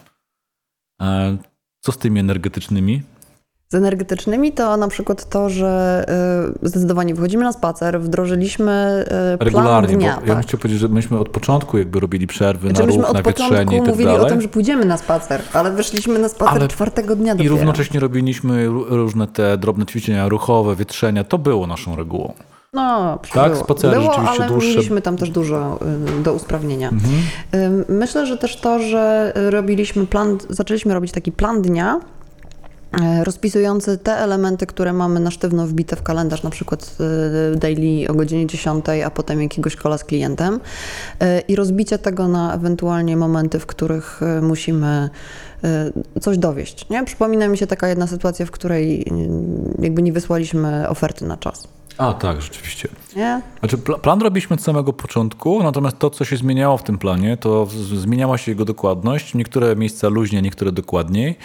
Co 1.80 1.92
z 1.92 1.98
tymi 1.98 2.20
energetycznymi? 2.20 3.02
Z 3.68 3.74
energetycznymi 3.74 4.52
to 4.52 4.76
na 4.76 4.88
przykład 4.88 5.28
to, 5.28 5.50
że 5.50 6.04
y, 6.64 6.68
zdecydowanie 6.68 7.14
wychodzimy 7.14 7.44
na 7.44 7.52
spacer, 7.52 8.00
wdrożyliśmy 8.00 9.04
y, 9.34 9.38
plan 9.38 9.48
Regularnie, 9.48 9.96
dnia. 9.96 10.14
bo 10.14 10.20
ja 10.20 10.26
bym 10.26 10.36
tak. 10.36 10.46
chciał 10.46 10.60
powiedzieć, 10.60 10.80
że 10.80 10.88
myśmy 10.88 11.18
od 11.18 11.28
początku 11.28 11.78
jakby 11.78 12.00
robili 12.00 12.26
przerwy 12.26 12.68
Znaczy, 12.70 12.86
na 12.86 13.02
ruch, 13.02 13.12
na 13.14 13.22
wietrzenie 13.22 13.76
i 13.76 13.80
tak 13.80 13.88
mówili 13.88 14.04
dalej. 14.04 14.20
o 14.20 14.28
tym, 14.28 14.40
że 14.40 14.48
pójdziemy 14.48 14.84
na 14.84 14.96
spacer, 14.96 15.42
ale 15.52 15.70
wyszliśmy 15.70 16.18
na 16.18 16.28
spacer 16.28 16.54
Ale- 16.58 16.68
czwartego 16.68 17.16
dnia 17.16 17.34
I 17.34 17.36
dopiero. 17.36 17.56
równocześnie 17.56 18.00
robiliśmy 18.00 18.68
ró- 18.68 18.84
różne 18.88 19.26
te 19.28 19.58
drobne 19.58 19.86
ćwiczenia 19.86 20.28
ruchowe, 20.28 20.76
wietrzenia. 20.76 21.24
To 21.24 21.38
było 21.38 21.66
naszą 21.66 21.96
regułą. 21.96 22.34
No, 22.72 23.18
Tak, 23.34 23.52
było, 23.52 23.64
spacery 23.64 23.96
było 23.96 24.12
rzeczywiście 24.12 24.42
ale 24.42 24.48
dłuższe. 24.52 24.70
mieliśmy 24.70 25.02
tam 25.02 25.16
też 25.16 25.30
dużo 25.30 25.78
y, 26.18 26.22
do 26.22 26.32
usprawnienia. 26.32 26.88
Mhm. 26.88 27.84
Myślę, 27.88 28.26
że 28.26 28.36
też 28.36 28.56
to, 28.56 28.78
że 28.78 29.32
robiliśmy 29.50 30.06
plan, 30.06 30.38
zaczęliśmy 30.50 30.94
robić 30.94 31.12
taki 31.12 31.32
plan 31.32 31.62
dnia, 31.62 32.00
e, 33.02 33.24
rozpisujący 33.24 33.98
te 33.98 34.16
elementy, 34.18 34.66
które 34.66 34.92
mamy 34.92 35.20
na 35.20 35.30
sztywno 35.30 35.66
wbite 35.66 35.96
w 35.96 36.02
kalendarz, 36.02 36.42
na 36.42 36.50
przykład 36.50 36.96
y, 37.54 37.56
daily 37.56 38.08
o 38.08 38.14
godzinie 38.14 38.46
10, 38.46 38.84
a 39.06 39.10
potem 39.10 39.42
jakiegoś 39.42 39.76
kola 39.76 39.98
z 39.98 40.04
klientem 40.04 40.54
y, 40.54 41.40
i 41.48 41.56
rozbicie 41.56 41.98
tego 41.98 42.28
na 42.28 42.54
ewentualnie 42.54 43.16
momenty, 43.16 43.58
w 43.58 43.66
których 43.66 44.20
y, 44.38 44.42
musimy 44.42 45.10
y, 46.16 46.20
coś 46.20 46.38
dowieść. 46.38 46.88
Nie? 46.88 47.04
Przypomina 47.04 47.48
mi 47.48 47.58
się 47.58 47.66
taka 47.66 47.88
jedna 47.88 48.06
sytuacja, 48.06 48.46
w 48.46 48.50
której 48.50 49.00
y, 49.00 49.04
jakby 49.82 50.02
nie 50.02 50.12
wysłaliśmy 50.12 50.88
oferty 50.88 51.24
na 51.24 51.36
czas. 51.36 51.68
A 51.98 52.14
tak, 52.14 52.42
rzeczywiście. 52.42 52.88
Nie? 53.16 53.40
Znaczy, 53.60 53.78
pla- 53.78 53.98
plan 53.98 54.22
robiliśmy 54.22 54.54
od 54.54 54.62
samego 54.62 54.92
początku, 54.92 55.62
natomiast 55.62 55.98
to, 55.98 56.10
co 56.10 56.24
się 56.24 56.36
zmieniało 56.36 56.78
w 56.78 56.82
tym 56.82 56.98
planie, 56.98 57.36
to 57.36 57.66
zmieniała 57.94 58.38
się 58.38 58.52
jego 58.52 58.64
dokładność. 58.64 59.34
Niektóre 59.34 59.76
miejsca 59.76 60.08
luźniej, 60.08 60.42
niektóre 60.42 60.72
dokładniej. 60.72 61.36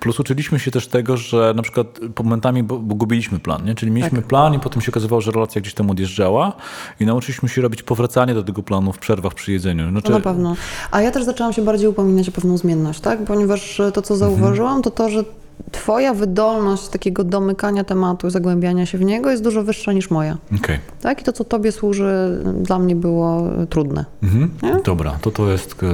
Plus 0.00 0.20
uczyliśmy 0.20 0.58
się 0.58 0.70
też 0.70 0.88
tego, 0.88 1.16
że 1.16 1.52
na 1.56 1.62
przykład 1.62 1.86
momentami 2.18 2.62
gubiliśmy 2.62 3.38
plan, 3.38 3.64
nie? 3.64 3.74
czyli 3.74 3.92
mieliśmy 3.92 4.22
plan 4.22 4.54
i 4.54 4.58
potem 4.58 4.82
się 4.82 4.92
okazywało, 4.92 5.20
że 5.20 5.30
relacja 5.30 5.60
gdzieś 5.60 5.74
tam 5.74 5.90
odjeżdżała 5.90 6.52
i 7.00 7.06
nauczyliśmy 7.06 7.48
się 7.48 7.62
robić 7.62 7.82
powracanie 7.82 8.34
do 8.34 8.42
tego 8.42 8.62
planu 8.62 8.92
w 8.92 8.98
przerwach 8.98 9.34
przy 9.34 9.52
jedzeniu. 9.52 9.90
Znaczy, 9.90 10.10
No 10.10 10.16
na 10.18 10.24
pewno. 10.24 10.56
A 10.90 11.02
ja 11.02 11.10
też 11.10 11.24
zaczęłam 11.24 11.52
się 11.52 11.62
bardziej 11.62 11.88
upominać 11.88 12.28
o 12.28 12.32
pewną 12.32 12.56
zmienność, 12.58 13.00
tak? 13.00 13.24
Ponieważ 13.24 13.80
to, 13.94 14.02
co 14.02 14.16
zauważyłam, 14.16 14.82
to 14.82 14.90
to, 14.90 15.08
że 15.10 15.24
twoja 15.72 16.14
wydolność 16.14 16.88
takiego 16.88 17.24
domykania 17.24 17.84
tematu, 17.84 18.30
zagłębiania 18.30 18.86
się 18.86 18.98
w 18.98 19.04
niego 19.04 19.30
jest 19.30 19.42
dużo 19.42 19.62
wyższa 19.62 19.92
niż 19.92 20.10
moja. 20.10 20.36
Okej. 20.60 20.78
Tak? 21.00 21.20
I 21.20 21.24
to, 21.24 21.32
co 21.32 21.44
tobie 21.44 21.72
służy, 21.72 22.42
dla 22.62 22.78
mnie 22.78 22.96
było 22.96 23.42
trudne. 23.70 24.04
Mhm. 24.22 24.50
Dobra, 24.84 25.18
to 25.22 25.30
to 25.30 25.50
jest, 25.50 25.76
e, 25.82 25.86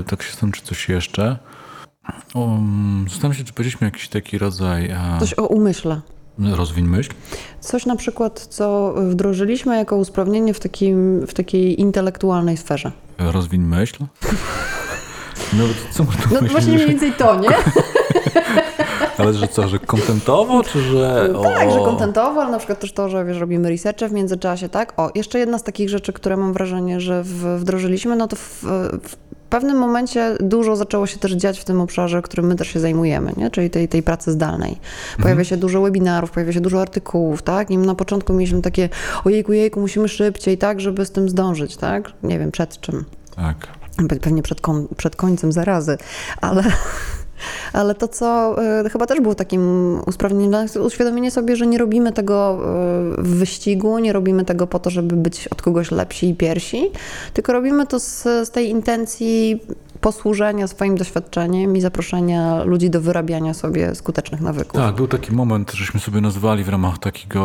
e, 0.00 0.02
tak 0.04 0.22
się 0.22 0.30
zastanawiam, 0.30 0.52
czy 0.52 0.62
coś 0.62 0.88
jeszcze. 0.88 1.36
Um, 2.34 3.06
zastanawiam 3.08 3.38
się, 3.38 3.44
czy 3.44 3.52
powiedzieliśmy 3.52 3.84
jakiś 3.86 4.08
taki 4.08 4.38
rodzaj 4.38 4.86
e, 4.90 4.98
Coś 5.20 5.34
o 5.38 5.46
umyśle. 5.46 6.00
rozwiń 6.38 6.86
myśl. 6.86 7.10
Coś 7.60 7.86
na 7.86 7.96
przykład, 7.96 8.46
co 8.50 8.94
wdrożyliśmy 9.08 9.76
jako 9.76 9.96
usprawnienie 9.96 10.54
w, 10.54 10.60
takim, 10.60 11.26
w 11.26 11.34
takiej 11.34 11.80
intelektualnej 11.80 12.56
sferze. 12.56 12.92
Rozwiń 13.18 13.62
myśl. 13.62 14.04
No, 15.52 15.64
co 15.90 16.04
No 16.04 16.10
myśleć, 16.30 16.52
właśnie 16.52 16.72
mniej 16.74 16.86
więcej 16.88 17.12
to, 17.12 17.40
nie? 17.40 17.48
Ale 19.18 19.34
że 19.34 19.48
co, 19.48 19.68
że 19.68 19.78
kontentowo, 19.78 20.62
czy 20.62 20.80
że... 20.82 21.28
Tak, 21.42 21.68
o- 21.68 21.72
że 21.72 21.78
kontentowo, 21.78 22.40
ale 22.42 22.50
na 22.50 22.58
przykład 22.58 22.80
też 22.80 22.92
to, 22.92 23.08
że 23.08 23.24
wiesz, 23.24 23.38
robimy 23.38 23.68
researche 23.68 24.08
w 24.08 24.12
międzyczasie, 24.12 24.68
tak? 24.68 24.92
O, 24.96 25.10
jeszcze 25.14 25.38
jedna 25.38 25.58
z 25.58 25.62
takich 25.62 25.88
rzeczy, 25.88 26.12
które 26.12 26.36
mam 26.36 26.52
wrażenie, 26.52 27.00
że 27.00 27.22
wdrożyliśmy, 27.56 28.16
no 28.16 28.28
to 28.28 28.36
w, 28.36 28.62
w 29.02 29.16
pewnym 29.50 29.78
momencie 29.78 30.36
dużo 30.40 30.76
zaczęło 30.76 31.06
się 31.06 31.18
też 31.18 31.32
dziać 31.32 31.60
w 31.60 31.64
tym 31.64 31.80
obszarze, 31.80 32.22
którym 32.22 32.46
my 32.46 32.56
też 32.56 32.68
się 32.68 32.80
zajmujemy, 32.80 33.32
nie? 33.36 33.50
czyli 33.50 33.70
tej, 33.70 33.88
tej 33.88 34.02
pracy 34.02 34.32
zdalnej. 34.32 34.78
Pojawia 35.22 35.44
się 35.44 35.56
dużo 35.56 35.82
webinarów, 35.82 36.30
pojawia 36.30 36.52
się 36.52 36.60
dużo 36.60 36.80
artykułów, 36.80 37.42
tak? 37.42 37.70
I 37.70 37.78
na 37.78 37.94
początku 37.94 38.32
mieliśmy 38.32 38.62
takie, 38.62 38.88
ojejku, 39.24 39.52
jejku, 39.52 39.80
musimy 39.80 40.08
szybciej, 40.08 40.58
tak, 40.58 40.80
żeby 40.80 41.06
z 41.06 41.10
tym 41.10 41.28
zdążyć, 41.28 41.76
tak? 41.76 42.12
Nie 42.22 42.38
wiem, 42.38 42.50
przed 42.52 42.80
czym. 42.80 43.04
Tak. 43.36 43.56
Pe- 43.98 44.20
Pewnie 44.20 44.42
przed, 44.42 44.60
kon, 44.60 44.88
przed 44.96 45.16
końcem 45.16 45.52
zarazy, 45.52 45.98
ale, 46.40 46.62
ale 47.72 47.94
to, 47.94 48.08
co 48.08 48.56
y, 48.86 48.90
chyba 48.90 49.06
też 49.06 49.20
było 49.20 49.34
takim 49.34 49.60
usprawnieniem 50.06 50.50
dla 50.50 50.62
nas, 50.62 50.76
uświadomienie 50.76 51.30
sobie, 51.30 51.56
że 51.56 51.66
nie 51.66 51.78
robimy 51.78 52.12
tego 52.12 52.58
y, 53.18 53.22
w 53.22 53.36
wyścigu, 53.38 53.98
nie 53.98 54.12
robimy 54.12 54.44
tego 54.44 54.66
po 54.66 54.78
to, 54.78 54.90
żeby 54.90 55.16
być 55.16 55.48
od 55.48 55.62
kogoś 55.62 55.90
lepsi 55.90 56.28
i 56.28 56.34
piersi, 56.34 56.90
tylko 57.32 57.52
robimy 57.52 57.86
to 57.86 58.00
z, 58.00 58.22
z 58.22 58.50
tej 58.50 58.70
intencji 58.70 59.60
posłużenia 60.00 60.66
swoim 60.66 60.96
doświadczeniem 60.96 61.76
i 61.76 61.80
zaproszenia 61.80 62.64
ludzi 62.64 62.90
do 62.90 63.00
wyrabiania 63.00 63.54
sobie 63.54 63.94
skutecznych 63.94 64.40
nawyków. 64.40 64.80
Tak, 64.80 64.94
był 64.94 65.08
taki 65.08 65.32
moment, 65.32 65.72
żeśmy 65.72 66.00
sobie 66.00 66.20
nazwali 66.20 66.64
w 66.64 66.68
ramach 66.68 66.98
takiego 66.98 67.42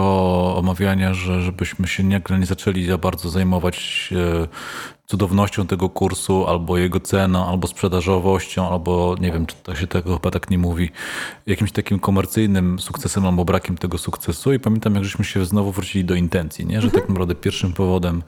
omawiania, 0.56 1.13
że 1.13 1.41
żebyśmy 1.41 1.88
się 1.88 2.04
nagle 2.04 2.39
nie 2.39 2.45
zaczęli 2.45 2.86
za 2.86 2.97
bardzo 2.97 3.30
zajmować 3.30 4.10
e, 4.43 4.47
cudownością 5.12 5.67
tego 5.67 5.89
kursu, 5.89 6.47
albo 6.47 6.78
jego 6.78 7.00
ceną, 7.00 7.45
albo 7.45 7.67
sprzedażowością, 7.67 8.69
albo 8.69 9.15
nie 9.19 9.32
wiem, 9.32 9.45
czy 9.45 9.56
to 9.63 9.76
się 9.76 9.88
tego 9.88 10.13
chyba 10.13 10.32
tak 10.32 10.50
nie 10.50 10.58
mówi, 10.58 10.89
jakimś 11.47 11.71
takim 11.71 12.00
komercyjnym 12.00 12.80
sukcesem 12.80 13.26
albo 13.26 13.45
brakiem 13.45 13.78
tego 13.78 13.97
sukcesu. 13.97 14.54
I 14.54 14.60
pamiętam, 14.60 14.95
jak 14.95 15.04
żeśmy 15.04 15.26
się 15.26 15.45
znowu 15.45 15.71
wrócili 15.71 16.06
do 16.06 16.15
intencji, 16.15 16.65
nie? 16.65 16.82
że 16.82 16.91
tak 16.91 17.10
naprawdę 17.10 17.36
pierwszym 17.36 17.74
powodem, 17.74 18.24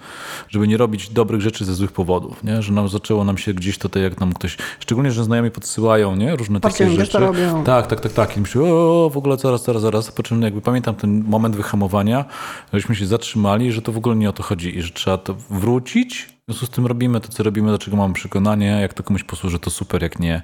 żeby 0.49 0.67
nie 0.67 0.77
robić 0.77 1.09
dobrych 1.09 1.41
rzeczy 1.41 1.65
ze 1.65 1.73
złych 1.73 1.91
powodów, 1.91 2.43
nie? 2.43 2.61
że 2.61 2.73
nam 2.73 2.89
zaczęło 2.89 3.23
nam 3.23 3.37
się 3.37 3.53
gdzieś 3.53 3.77
tutaj, 3.77 4.03
jak 4.03 4.19
nam 4.19 4.33
ktoś, 4.33 4.57
szczególnie, 4.79 5.11
że 5.11 5.23
znajomi 5.23 5.51
podsyłają 5.51 6.15
nie? 6.15 6.35
różne 6.35 6.59
takie 6.59 6.89
rzeczy. 6.89 7.19
robią. 7.19 7.63
Tak, 7.63 7.87
tak, 7.87 7.99
tak, 7.99 8.13
tak. 8.13 8.37
I 8.37 8.41
myślę, 8.41 8.61
o, 8.63 9.09
w 9.13 9.17
ogóle 9.17 9.37
zaraz, 9.37 9.63
zaraz, 9.63 9.81
zaraz. 9.81 10.11
Po 10.11 10.23
czym 10.23 10.41
jakby 10.41 10.61
pamiętam 10.61 10.95
ten 10.95 11.23
moment 11.23 11.55
wyhamowania, 11.55 12.25
żeśmy 12.73 12.95
się 12.95 13.05
zatrzymali, 13.05 13.71
że 13.71 13.81
to 13.81 13.91
w 13.91 13.97
ogóle 13.97 14.15
nie 14.15 14.29
o 14.29 14.33
to 14.33 14.43
chodzi 14.43 14.77
i 14.77 14.81
że 14.81 14.91
trzeba 14.91 15.17
to 15.17 15.35
wrócić. 15.49 16.33
W 16.43 16.45
związku 16.51 16.65
z 16.65 16.69
tym 16.69 16.87
robimy 16.87 17.21
to, 17.21 17.27
co 17.27 17.43
robimy, 17.43 17.71
do 17.71 17.77
czego 17.77 17.97
mamy 17.97 18.13
przekonanie. 18.13 18.65
Jak 18.81 18.93
to 18.93 19.03
komuś 19.03 19.23
posłuży, 19.23 19.59
to 19.59 19.69
super, 19.69 20.03
jak 20.03 20.19
nie, 20.19 20.41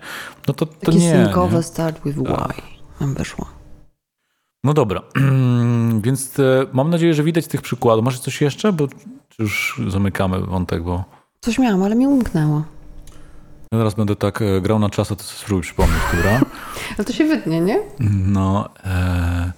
no 0.47 0.53
to, 0.53 0.65
to 0.65 0.85
Takie 0.85 0.97
nie. 0.97 1.11
synkowe 1.11 1.63
start 1.63 2.03
with 2.05 2.17
why 2.17 2.53
nam 2.99 3.13
wyszło. 3.13 3.45
No 4.63 4.73
dobra, 4.73 5.01
więc 6.05 6.39
e, 6.39 6.65
mam 6.73 6.89
nadzieję, 6.89 7.13
że 7.13 7.23
widać 7.23 7.47
tych 7.47 7.61
przykładów. 7.61 8.05
Masz 8.05 8.19
coś 8.19 8.41
jeszcze? 8.41 8.73
Bo 8.73 8.87
czy 9.29 9.43
już 9.43 9.81
zamykamy 9.87 10.39
wątek, 10.39 10.83
bo... 10.83 11.03
Coś 11.41 11.59
miałam, 11.59 11.83
ale 11.83 11.95
mi 11.95 12.07
umknęło. 12.07 12.63
Ja 13.71 13.77
teraz 13.77 13.93
będę 13.93 14.15
tak 14.15 14.41
e, 14.41 14.61
grał 14.61 14.79
na 14.79 14.89
czas, 14.89 15.11
a 15.11 15.15
sobie 15.15 15.23
spróbuj 15.23 15.63
przypomnieć, 15.63 16.01
która. 16.01 16.41
Ale 16.97 17.05
to 17.05 17.13
się 17.13 17.25
wytnie, 17.25 17.61
nie? 17.61 17.79
No, 18.25 18.69
e, 18.85 19.51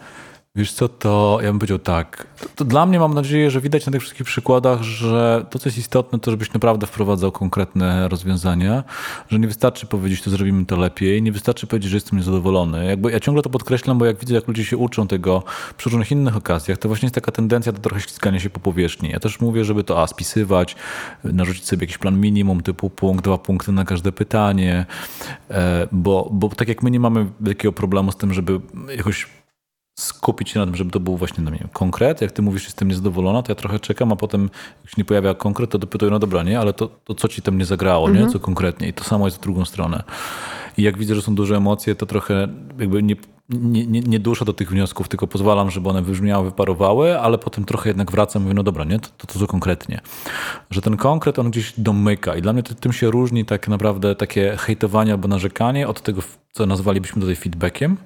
wiesz 0.55 0.73
co, 0.73 0.87
to 0.87 1.39
ja 1.41 1.47
bym 1.47 1.59
powiedział 1.59 1.79
tak. 1.79 2.27
To, 2.39 2.49
to 2.55 2.65
dla 2.65 2.85
mnie 2.85 2.99
mam 2.99 3.13
nadzieję, 3.13 3.51
że 3.51 3.61
widać 3.61 3.85
na 3.85 3.91
tych 3.91 4.01
wszystkich 4.01 4.25
przykładach, 4.25 4.81
że 4.81 5.45
to, 5.49 5.59
co 5.59 5.69
jest 5.69 5.77
istotne, 5.77 6.19
to 6.19 6.31
żebyś 6.31 6.53
naprawdę 6.53 6.87
wprowadzał 6.87 7.31
konkretne 7.31 8.07
rozwiązania, 8.07 8.83
że 9.29 9.39
nie 9.39 9.47
wystarczy 9.47 9.85
powiedzieć, 9.85 10.21
to 10.21 10.29
zrobimy 10.29 10.65
to 10.65 10.77
lepiej, 10.77 11.21
nie 11.21 11.31
wystarczy 11.31 11.67
powiedzieć, 11.67 11.91
że 11.91 11.97
jestem 11.97 12.19
niezadowolony. 12.19 12.85
Jakby 12.85 13.11
ja 13.11 13.19
ciągle 13.19 13.43
to 13.43 13.49
podkreślam, 13.49 13.97
bo 13.97 14.05
jak 14.05 14.19
widzę, 14.19 14.35
jak 14.35 14.47
ludzie 14.47 14.65
się 14.65 14.77
uczą 14.77 15.07
tego 15.07 15.43
przy 15.77 15.89
różnych 15.89 16.11
innych 16.11 16.37
okazjach, 16.37 16.77
to 16.77 16.87
właśnie 16.87 17.05
jest 17.05 17.15
taka 17.15 17.31
tendencja 17.31 17.71
do 17.71 17.79
trochę 17.79 18.01
ślizgania 18.01 18.39
się 18.39 18.49
po 18.49 18.59
powierzchni. 18.59 19.09
Ja 19.09 19.19
też 19.19 19.39
mówię, 19.39 19.65
żeby 19.65 19.83
to 19.83 20.01
a, 20.01 20.07
spisywać, 20.07 20.75
narzucić 21.23 21.65
sobie 21.65 21.83
jakiś 21.83 21.97
plan 21.97 22.19
minimum, 22.19 22.61
typu 22.61 22.89
punkt, 22.89 23.25
dwa 23.25 23.37
punkty 23.37 23.71
na 23.71 23.85
każde 23.85 24.11
pytanie, 24.11 24.85
e, 25.49 25.87
bo, 25.91 26.29
bo 26.31 26.49
tak 26.49 26.67
jak 26.67 26.83
my 26.83 26.91
nie 26.91 26.99
mamy 26.99 27.25
wielkiego 27.41 27.71
problemu 27.71 28.11
z 28.11 28.17
tym, 28.17 28.33
żeby 28.33 28.59
jakoś 28.97 29.40
skupić 30.01 30.49
się 30.49 30.59
na 30.59 30.65
tym, 30.65 30.75
żeby 30.75 30.91
to 30.91 30.99
był 30.99 31.17
właśnie 31.17 31.43
no 31.43 31.51
nie 31.51 31.57
wiem, 31.57 31.69
konkret. 31.73 32.21
Jak 32.21 32.31
ty 32.31 32.41
mówisz, 32.41 32.63
jestem 32.63 32.87
niezadowolona, 32.87 33.43
to 33.43 33.51
ja 33.51 33.55
trochę 33.55 33.79
czekam, 33.79 34.11
a 34.11 34.15
potem 34.15 34.49
jak 34.83 34.89
się 34.89 34.95
nie 34.97 35.05
pojawia 35.05 35.33
konkret, 35.33 35.69
to 35.69 35.77
dopytuję, 35.77 36.11
no 36.11 36.19
dobra, 36.19 36.43
nie, 36.43 36.59
ale 36.59 36.73
to, 36.73 36.87
to 36.87 37.15
co 37.15 37.27
ci 37.27 37.41
tam 37.41 37.57
nie 37.57 37.65
zagrało, 37.65 38.09
nie? 38.09 38.27
Co 38.27 38.39
konkretnie? 38.39 38.87
I 38.87 38.93
to 38.93 39.03
samo 39.03 39.27
jest 39.27 39.37
w 39.37 39.41
drugą 39.41 39.65
stronę. 39.65 40.03
I 40.77 40.83
jak 40.83 40.97
widzę, 40.97 41.15
że 41.15 41.21
są 41.21 41.35
duże 41.35 41.57
emocje, 41.57 41.95
to 41.95 42.05
trochę 42.05 42.47
jakby 42.79 43.03
nie, 43.03 43.15
nie, 43.49 43.87
nie, 43.87 44.01
nie 44.01 44.19
duszę 44.19 44.45
do 44.45 44.53
tych 44.53 44.69
wniosków, 44.69 45.07
tylko 45.07 45.27
pozwalam, 45.27 45.71
żeby 45.71 45.89
one 45.89 46.01
wybrzmiały, 46.01 46.45
wyparowały, 46.45 47.19
ale 47.19 47.37
potem 47.37 47.65
trochę 47.65 47.89
jednak 47.89 48.11
wracam 48.11 48.41
i 48.41 48.43
mówię, 48.43 48.53
no 48.53 48.63
dobra, 48.63 48.83
nie, 48.83 48.99
to, 48.99 49.09
to, 49.17 49.27
to 49.27 49.39
co 49.39 49.47
konkretnie. 49.47 50.01
Że 50.69 50.81
ten 50.81 50.97
konkret, 50.97 51.39
on 51.39 51.51
gdzieś 51.51 51.73
domyka 51.77 52.35
i 52.35 52.41
dla 52.41 52.53
mnie 52.53 52.63
to, 52.63 52.75
tym 52.75 52.93
się 52.93 53.11
różni 53.11 53.45
tak 53.45 53.67
naprawdę 53.67 54.15
takie 54.15 54.57
hejtowanie 54.57 55.11
albo 55.11 55.27
narzekanie 55.27 55.87
od 55.87 56.01
tego, 56.01 56.21
co 56.51 56.65
nazwalibyśmy 56.65 57.21
tutaj 57.21 57.35
feedbackiem. 57.35 57.97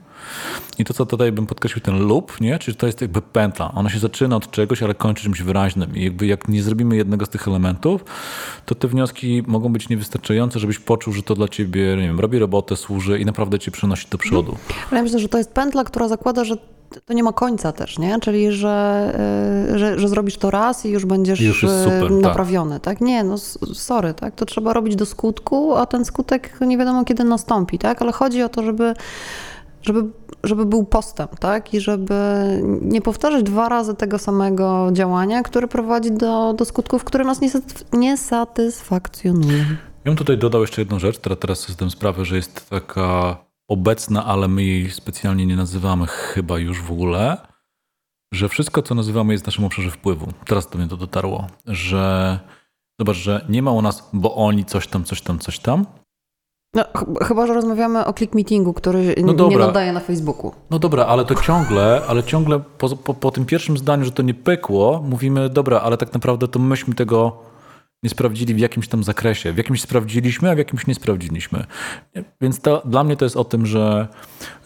I 0.80 0.86
to, 0.86 0.94
co 0.94 1.06
tutaj 1.06 1.32
bym 1.32 1.48
podkreślił, 1.48 1.82
ten 1.82 2.08
loop, 2.08 2.42
nie? 2.42 2.60
czyli 2.60 2.78
to 2.78 2.86
jest 2.86 3.02
jakby 3.02 3.22
pętla. 3.22 3.72
Ona 3.76 3.90
się 3.90 4.00
zaczyna 4.00 4.36
od 4.36 4.52
czegoś, 4.52 4.84
ale 4.84 4.94
kończy 4.96 5.24
czymś 5.24 5.42
wyraźnym. 5.42 5.96
I 5.96 6.04
jakby 6.04 6.26
jak 6.26 6.48
nie 6.48 6.64
zrobimy 6.64 6.96
jednego 6.96 7.26
z 7.26 7.30
tych 7.30 7.48
elementów, 7.48 8.06
to 8.66 8.76
te 8.76 8.88
wnioski 8.88 9.44
mogą 9.48 9.74
być 9.74 9.90
niewystarczające, 9.90 10.60
żebyś 10.60 10.80
poczuł, 10.80 11.14
że 11.14 11.24
to 11.24 11.36
dla 11.36 11.48
ciebie, 11.48 11.96
nie 11.98 12.08
wiem, 12.08 12.20
robi 12.20 12.40
robotę, 12.40 12.76
służy 12.76 13.20
i 13.20 13.26
naprawdę 13.26 13.60
cię 13.60 13.72
przenosi 13.72 14.08
do 14.10 14.18
przodu. 14.18 14.58
Ale 14.92 14.98
ja 14.98 15.04
myślę, 15.04 15.20
że 15.20 15.30
to 15.30 15.38
jest 15.38 15.52
pętla, 15.52 15.84
która 15.84 16.08
zakłada, 16.08 16.44
że 16.44 16.58
to 17.06 17.14
nie 17.14 17.24
ma 17.24 17.34
końca 17.34 17.72
też, 17.72 18.00
nie? 18.00 18.20
Czyli, 18.20 18.52
że, 18.52 19.16
y, 19.74 19.80
że, 19.80 20.00
że 20.00 20.08
zrobisz 20.08 20.38
to 20.38 20.52
raz 20.52 20.86
i 20.86 20.90
już 20.90 21.06
będziesz 21.06 21.42
już 21.42 21.64
jest 21.64 21.84
super, 21.84 22.04
y, 22.04 22.10
tak. 22.10 22.22
naprawiony, 22.22 22.80
tak. 22.80 23.02
Nie, 23.02 23.24
no 23.24 23.38
sorry, 23.74 24.14
tak? 24.14 24.36
To 24.36 24.46
trzeba 24.46 24.74
robić 24.74 24.96
do 24.96 25.06
skutku, 25.06 25.76
a 25.76 25.86
ten 25.86 26.06
skutek 26.06 26.58
nie 26.62 26.78
wiadomo 26.78 27.06
kiedy 27.06 27.24
nastąpi, 27.24 27.80
tak? 27.80 28.02
Ale 28.02 28.12
chodzi 28.12 28.44
o 28.44 28.50
to, 28.50 28.64
żeby 28.64 28.94
żeby, 29.86 30.04
żeby 30.44 30.66
był 30.66 30.84
postęp, 30.86 31.40
tak? 31.40 31.74
I 31.74 31.80
żeby 31.80 32.16
nie 32.82 33.02
powtarzać 33.02 33.44
dwa 33.44 33.70
razy 33.70 33.96
tego 33.96 34.20
samego 34.20 34.90
działania, 34.92 35.44
które 35.44 35.68
prowadzi 35.68 36.12
do, 36.12 36.54
do 36.54 36.66
skutków, 36.66 37.04
które 37.04 37.24
nas 37.24 37.42
nie, 37.42 37.50
satysf- 37.50 37.98
nie 37.98 38.18
satysfakcjonują. 38.18 39.64
Ja 40.06 40.12
bym 40.12 40.16
tutaj 40.16 40.38
dodał 40.38 40.62
jeszcze 40.62 40.82
jedną 40.82 41.00
rzecz, 41.00 41.20
która 41.20 41.36
teraz 41.36 41.70
zdałem 41.70 41.92
sprawę, 41.92 42.26
że 42.26 42.36
jest 42.36 42.70
taka 42.70 43.38
obecna, 43.68 44.26
ale 44.26 44.48
my 44.48 44.64
jej 44.64 44.92
specjalnie 44.92 45.46
nie 45.46 45.56
nazywamy 45.56 46.08
chyba 46.08 46.60
już 46.60 46.82
w 46.82 46.92
ogóle, 46.92 47.38
że 48.34 48.50
wszystko, 48.50 48.82
co 48.82 48.96
nazywamy, 48.96 49.34
jest 49.34 49.44
w 49.44 49.48
naszym 49.48 49.66
obszarze 49.66 49.92
wpływu. 49.92 50.28
Teraz 50.46 50.70
do 50.70 50.78
mnie 50.78 50.88
to 50.88 50.98
dotarło, 50.98 51.48
że 51.66 52.40
zobacz, 53.00 53.18
że 53.18 53.46
nie 53.50 53.62
ma 53.62 53.72
u 53.72 53.82
nas, 53.82 54.10
bo 54.14 54.36
oni 54.36 54.66
coś 54.66 54.88
tam, 54.88 55.04
coś 55.04 55.22
tam, 55.22 55.40
coś 55.40 55.60
tam. 55.60 55.86
No, 56.76 56.84
ch- 56.84 57.28
chyba, 57.28 57.48
że 57.48 57.54
rozmawiamy 57.54 58.06
o 58.06 58.14
click 58.14 58.34
meetingu, 58.36 58.74
który 58.74 59.16
No 59.22 59.32
nie 59.32 59.38
dobra. 59.38 59.68
nadaje 59.68 59.94
na 59.94 60.00
Facebooku. 60.00 60.52
No 60.70 60.80
dobra, 60.80 61.06
ale 61.06 61.26
to 61.26 61.36
ciągle, 61.36 62.02
ale 62.08 62.24
ciągle 62.24 62.60
po, 62.78 62.90
po, 62.96 63.14
po 63.14 63.32
tym 63.32 63.46
pierwszym 63.46 63.78
zdaniu, 63.78 64.06
że 64.06 64.12
to 64.12 64.24
nie 64.24 64.34
pykło, 64.34 65.04
mówimy, 65.10 65.50
dobra, 65.50 65.80
ale 65.82 65.98
tak 65.98 66.14
naprawdę 66.14 66.48
to 66.48 66.60
myśmy 66.60 66.94
tego 66.96 67.38
nie 68.04 68.10
sprawdzili 68.10 68.54
w 68.54 68.60
jakimś 68.60 68.88
tam 68.88 69.04
zakresie. 69.04 69.54
W 69.54 69.58
jakimś 69.58 69.82
sprawdziliśmy, 69.82 70.50
a 70.52 70.56
w 70.56 70.58
jakimś 70.58 70.88
nie 70.88 70.96
sprawdziliśmy. 70.96 71.66
Więc 72.42 72.60
to, 72.62 72.82
dla 72.86 73.04
mnie 73.04 73.18
to 73.18 73.26
jest 73.26 73.38
o 73.38 73.44
tym, 73.44 73.66
że 73.66 74.08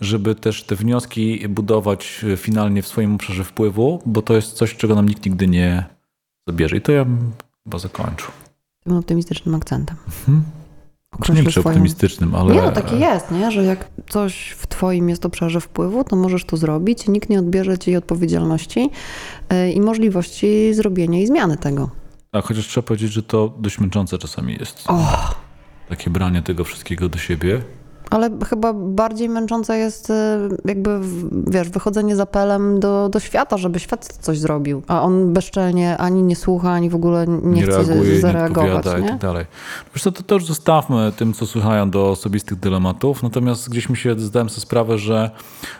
żeby 0.01 0.35
też 0.35 0.63
te 0.63 0.75
wnioski 0.75 1.47
budować 1.49 2.25
e, 2.33 2.37
finalnie 2.37 2.81
w 2.81 2.87
swoim 2.87 3.15
obszarze 3.15 3.43
wpływu, 3.43 4.01
bo 4.05 4.21
to 4.21 4.33
jest 4.35 4.53
coś, 4.53 4.75
czego 4.75 4.95
nam 4.95 5.09
nikt 5.09 5.25
nigdy 5.25 5.47
nie 5.47 5.85
zabierze. 6.47 6.77
I 6.77 6.81
to 6.81 6.91
ja 6.91 7.05
bym 7.05 7.31
chyba 7.63 7.79
zakończył. 7.79 8.31
Tym 8.83 8.97
optymistycznym 8.97 9.55
akcentem. 9.55 9.95
Mhm. 10.07 10.43
Nie 11.33 11.43
przy 11.43 11.51
swoją- 11.59 11.73
optymistycznym, 11.75 12.35
ale... 12.35 12.55
Nie, 12.55 12.61
no 12.61 12.71
takie 12.71 12.95
jest, 12.95 13.31
nie? 13.31 13.51
że 13.51 13.63
jak 13.63 13.87
coś 14.09 14.49
w 14.49 14.67
twoim 14.67 15.09
jest 15.09 15.25
obszarze 15.25 15.61
wpływu, 15.61 16.03
to 16.03 16.15
możesz 16.15 16.45
to 16.45 16.57
zrobić, 16.57 17.07
nikt 17.07 17.29
nie 17.29 17.39
odbierze 17.39 17.77
ci 17.77 17.95
odpowiedzialności 17.95 18.89
y, 19.53 19.71
i 19.71 19.81
możliwości 19.81 20.73
zrobienia 20.73 21.19
i 21.21 21.27
zmiany 21.27 21.57
tego. 21.57 21.89
Tak, 22.31 22.45
chociaż 22.45 22.67
trzeba 22.67 22.87
powiedzieć, 22.87 23.11
że 23.11 23.23
to 23.23 23.53
dość 23.59 23.79
męczące 23.79 24.17
czasami 24.17 24.57
jest. 24.59 24.83
Och, 24.89 25.35
Takie 25.89 26.09
branie 26.09 26.41
tego 26.41 26.63
wszystkiego 26.63 27.09
do 27.09 27.17
siebie. 27.17 27.61
Ale 28.09 28.29
chyba 28.49 28.73
bardziej 28.73 29.29
męczące 29.29 29.77
jest 29.77 30.09
y, 30.09 30.13
jakby, 30.65 30.99
wiesz, 31.47 31.69
wychodzenie 31.69 32.15
z 32.15 32.19
apelem 32.19 32.79
do, 32.79 33.09
do 33.09 33.19
świata, 33.19 33.57
żeby 33.57 33.79
świat 33.79 34.17
coś 34.21 34.39
zrobił, 34.39 34.81
a 34.87 35.01
on 35.01 35.33
bezczelnie 35.33 35.97
ani 35.97 36.23
nie 36.23 36.35
słucha, 36.35 36.71
ani 36.71 36.89
w 36.89 36.95
ogóle 36.95 37.27
nie, 37.27 37.37
nie, 37.37 37.63
chce 37.63 37.71
reaguje, 37.71 38.13
nie 38.13 38.19
zareagować. 38.19 38.85
i 38.85 39.01
Nie? 39.01 39.09
tak 39.09 39.17
dalej. 39.17 39.45
Wiesz 39.95 40.03
co, 40.03 40.11
to, 40.11 40.35
już 40.35 40.45
zostawmy 40.45 41.11
tym, 41.17 41.33
co 41.33 41.45
słuchają 41.45 41.89
do 41.89 42.09
osobistych 42.09 42.59
dylematów, 42.59 43.23
natomiast 43.23 43.69
gdzieś 43.69 43.89
mi 43.89 43.97
się 43.97 44.19
zdałem 44.19 44.49
sobie 44.49 44.61
sprawę, 44.61 44.97
że 44.97 45.31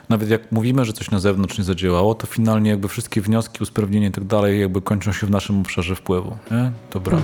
nawet 0.09 0.29
jak 0.29 0.51
mówimy, 0.51 0.85
że 0.85 0.93
coś 0.93 1.11
na 1.11 1.19
zewnątrz 1.19 1.57
nie 1.57 1.63
zadziałało, 1.63 2.15
to 2.15 2.27
finalnie 2.27 2.69
jakby 2.69 2.87
wszystkie 2.87 3.21
wnioski, 3.21 3.63
usprawnienia 3.63 4.07
i 4.07 4.11
tak 4.11 4.23
dalej 4.23 4.61
jakby 4.61 4.81
kończą 4.81 5.11
się 5.11 5.27
w 5.27 5.29
naszym 5.29 5.61
obszarze 5.61 5.95
wpływu. 5.95 6.37
Nie? 6.51 6.71
Dobra. 6.93 7.17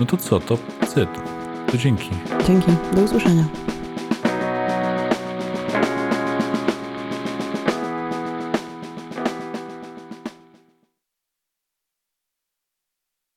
No 0.00 0.06
to 0.06 0.16
co, 0.16 0.40
to 0.40 0.58
cyt. 0.88 1.08
To 1.70 1.78
dzięki. 1.78 2.10
Dzięki, 2.46 2.72
do 2.94 3.02
usłyszenia. 3.02 3.44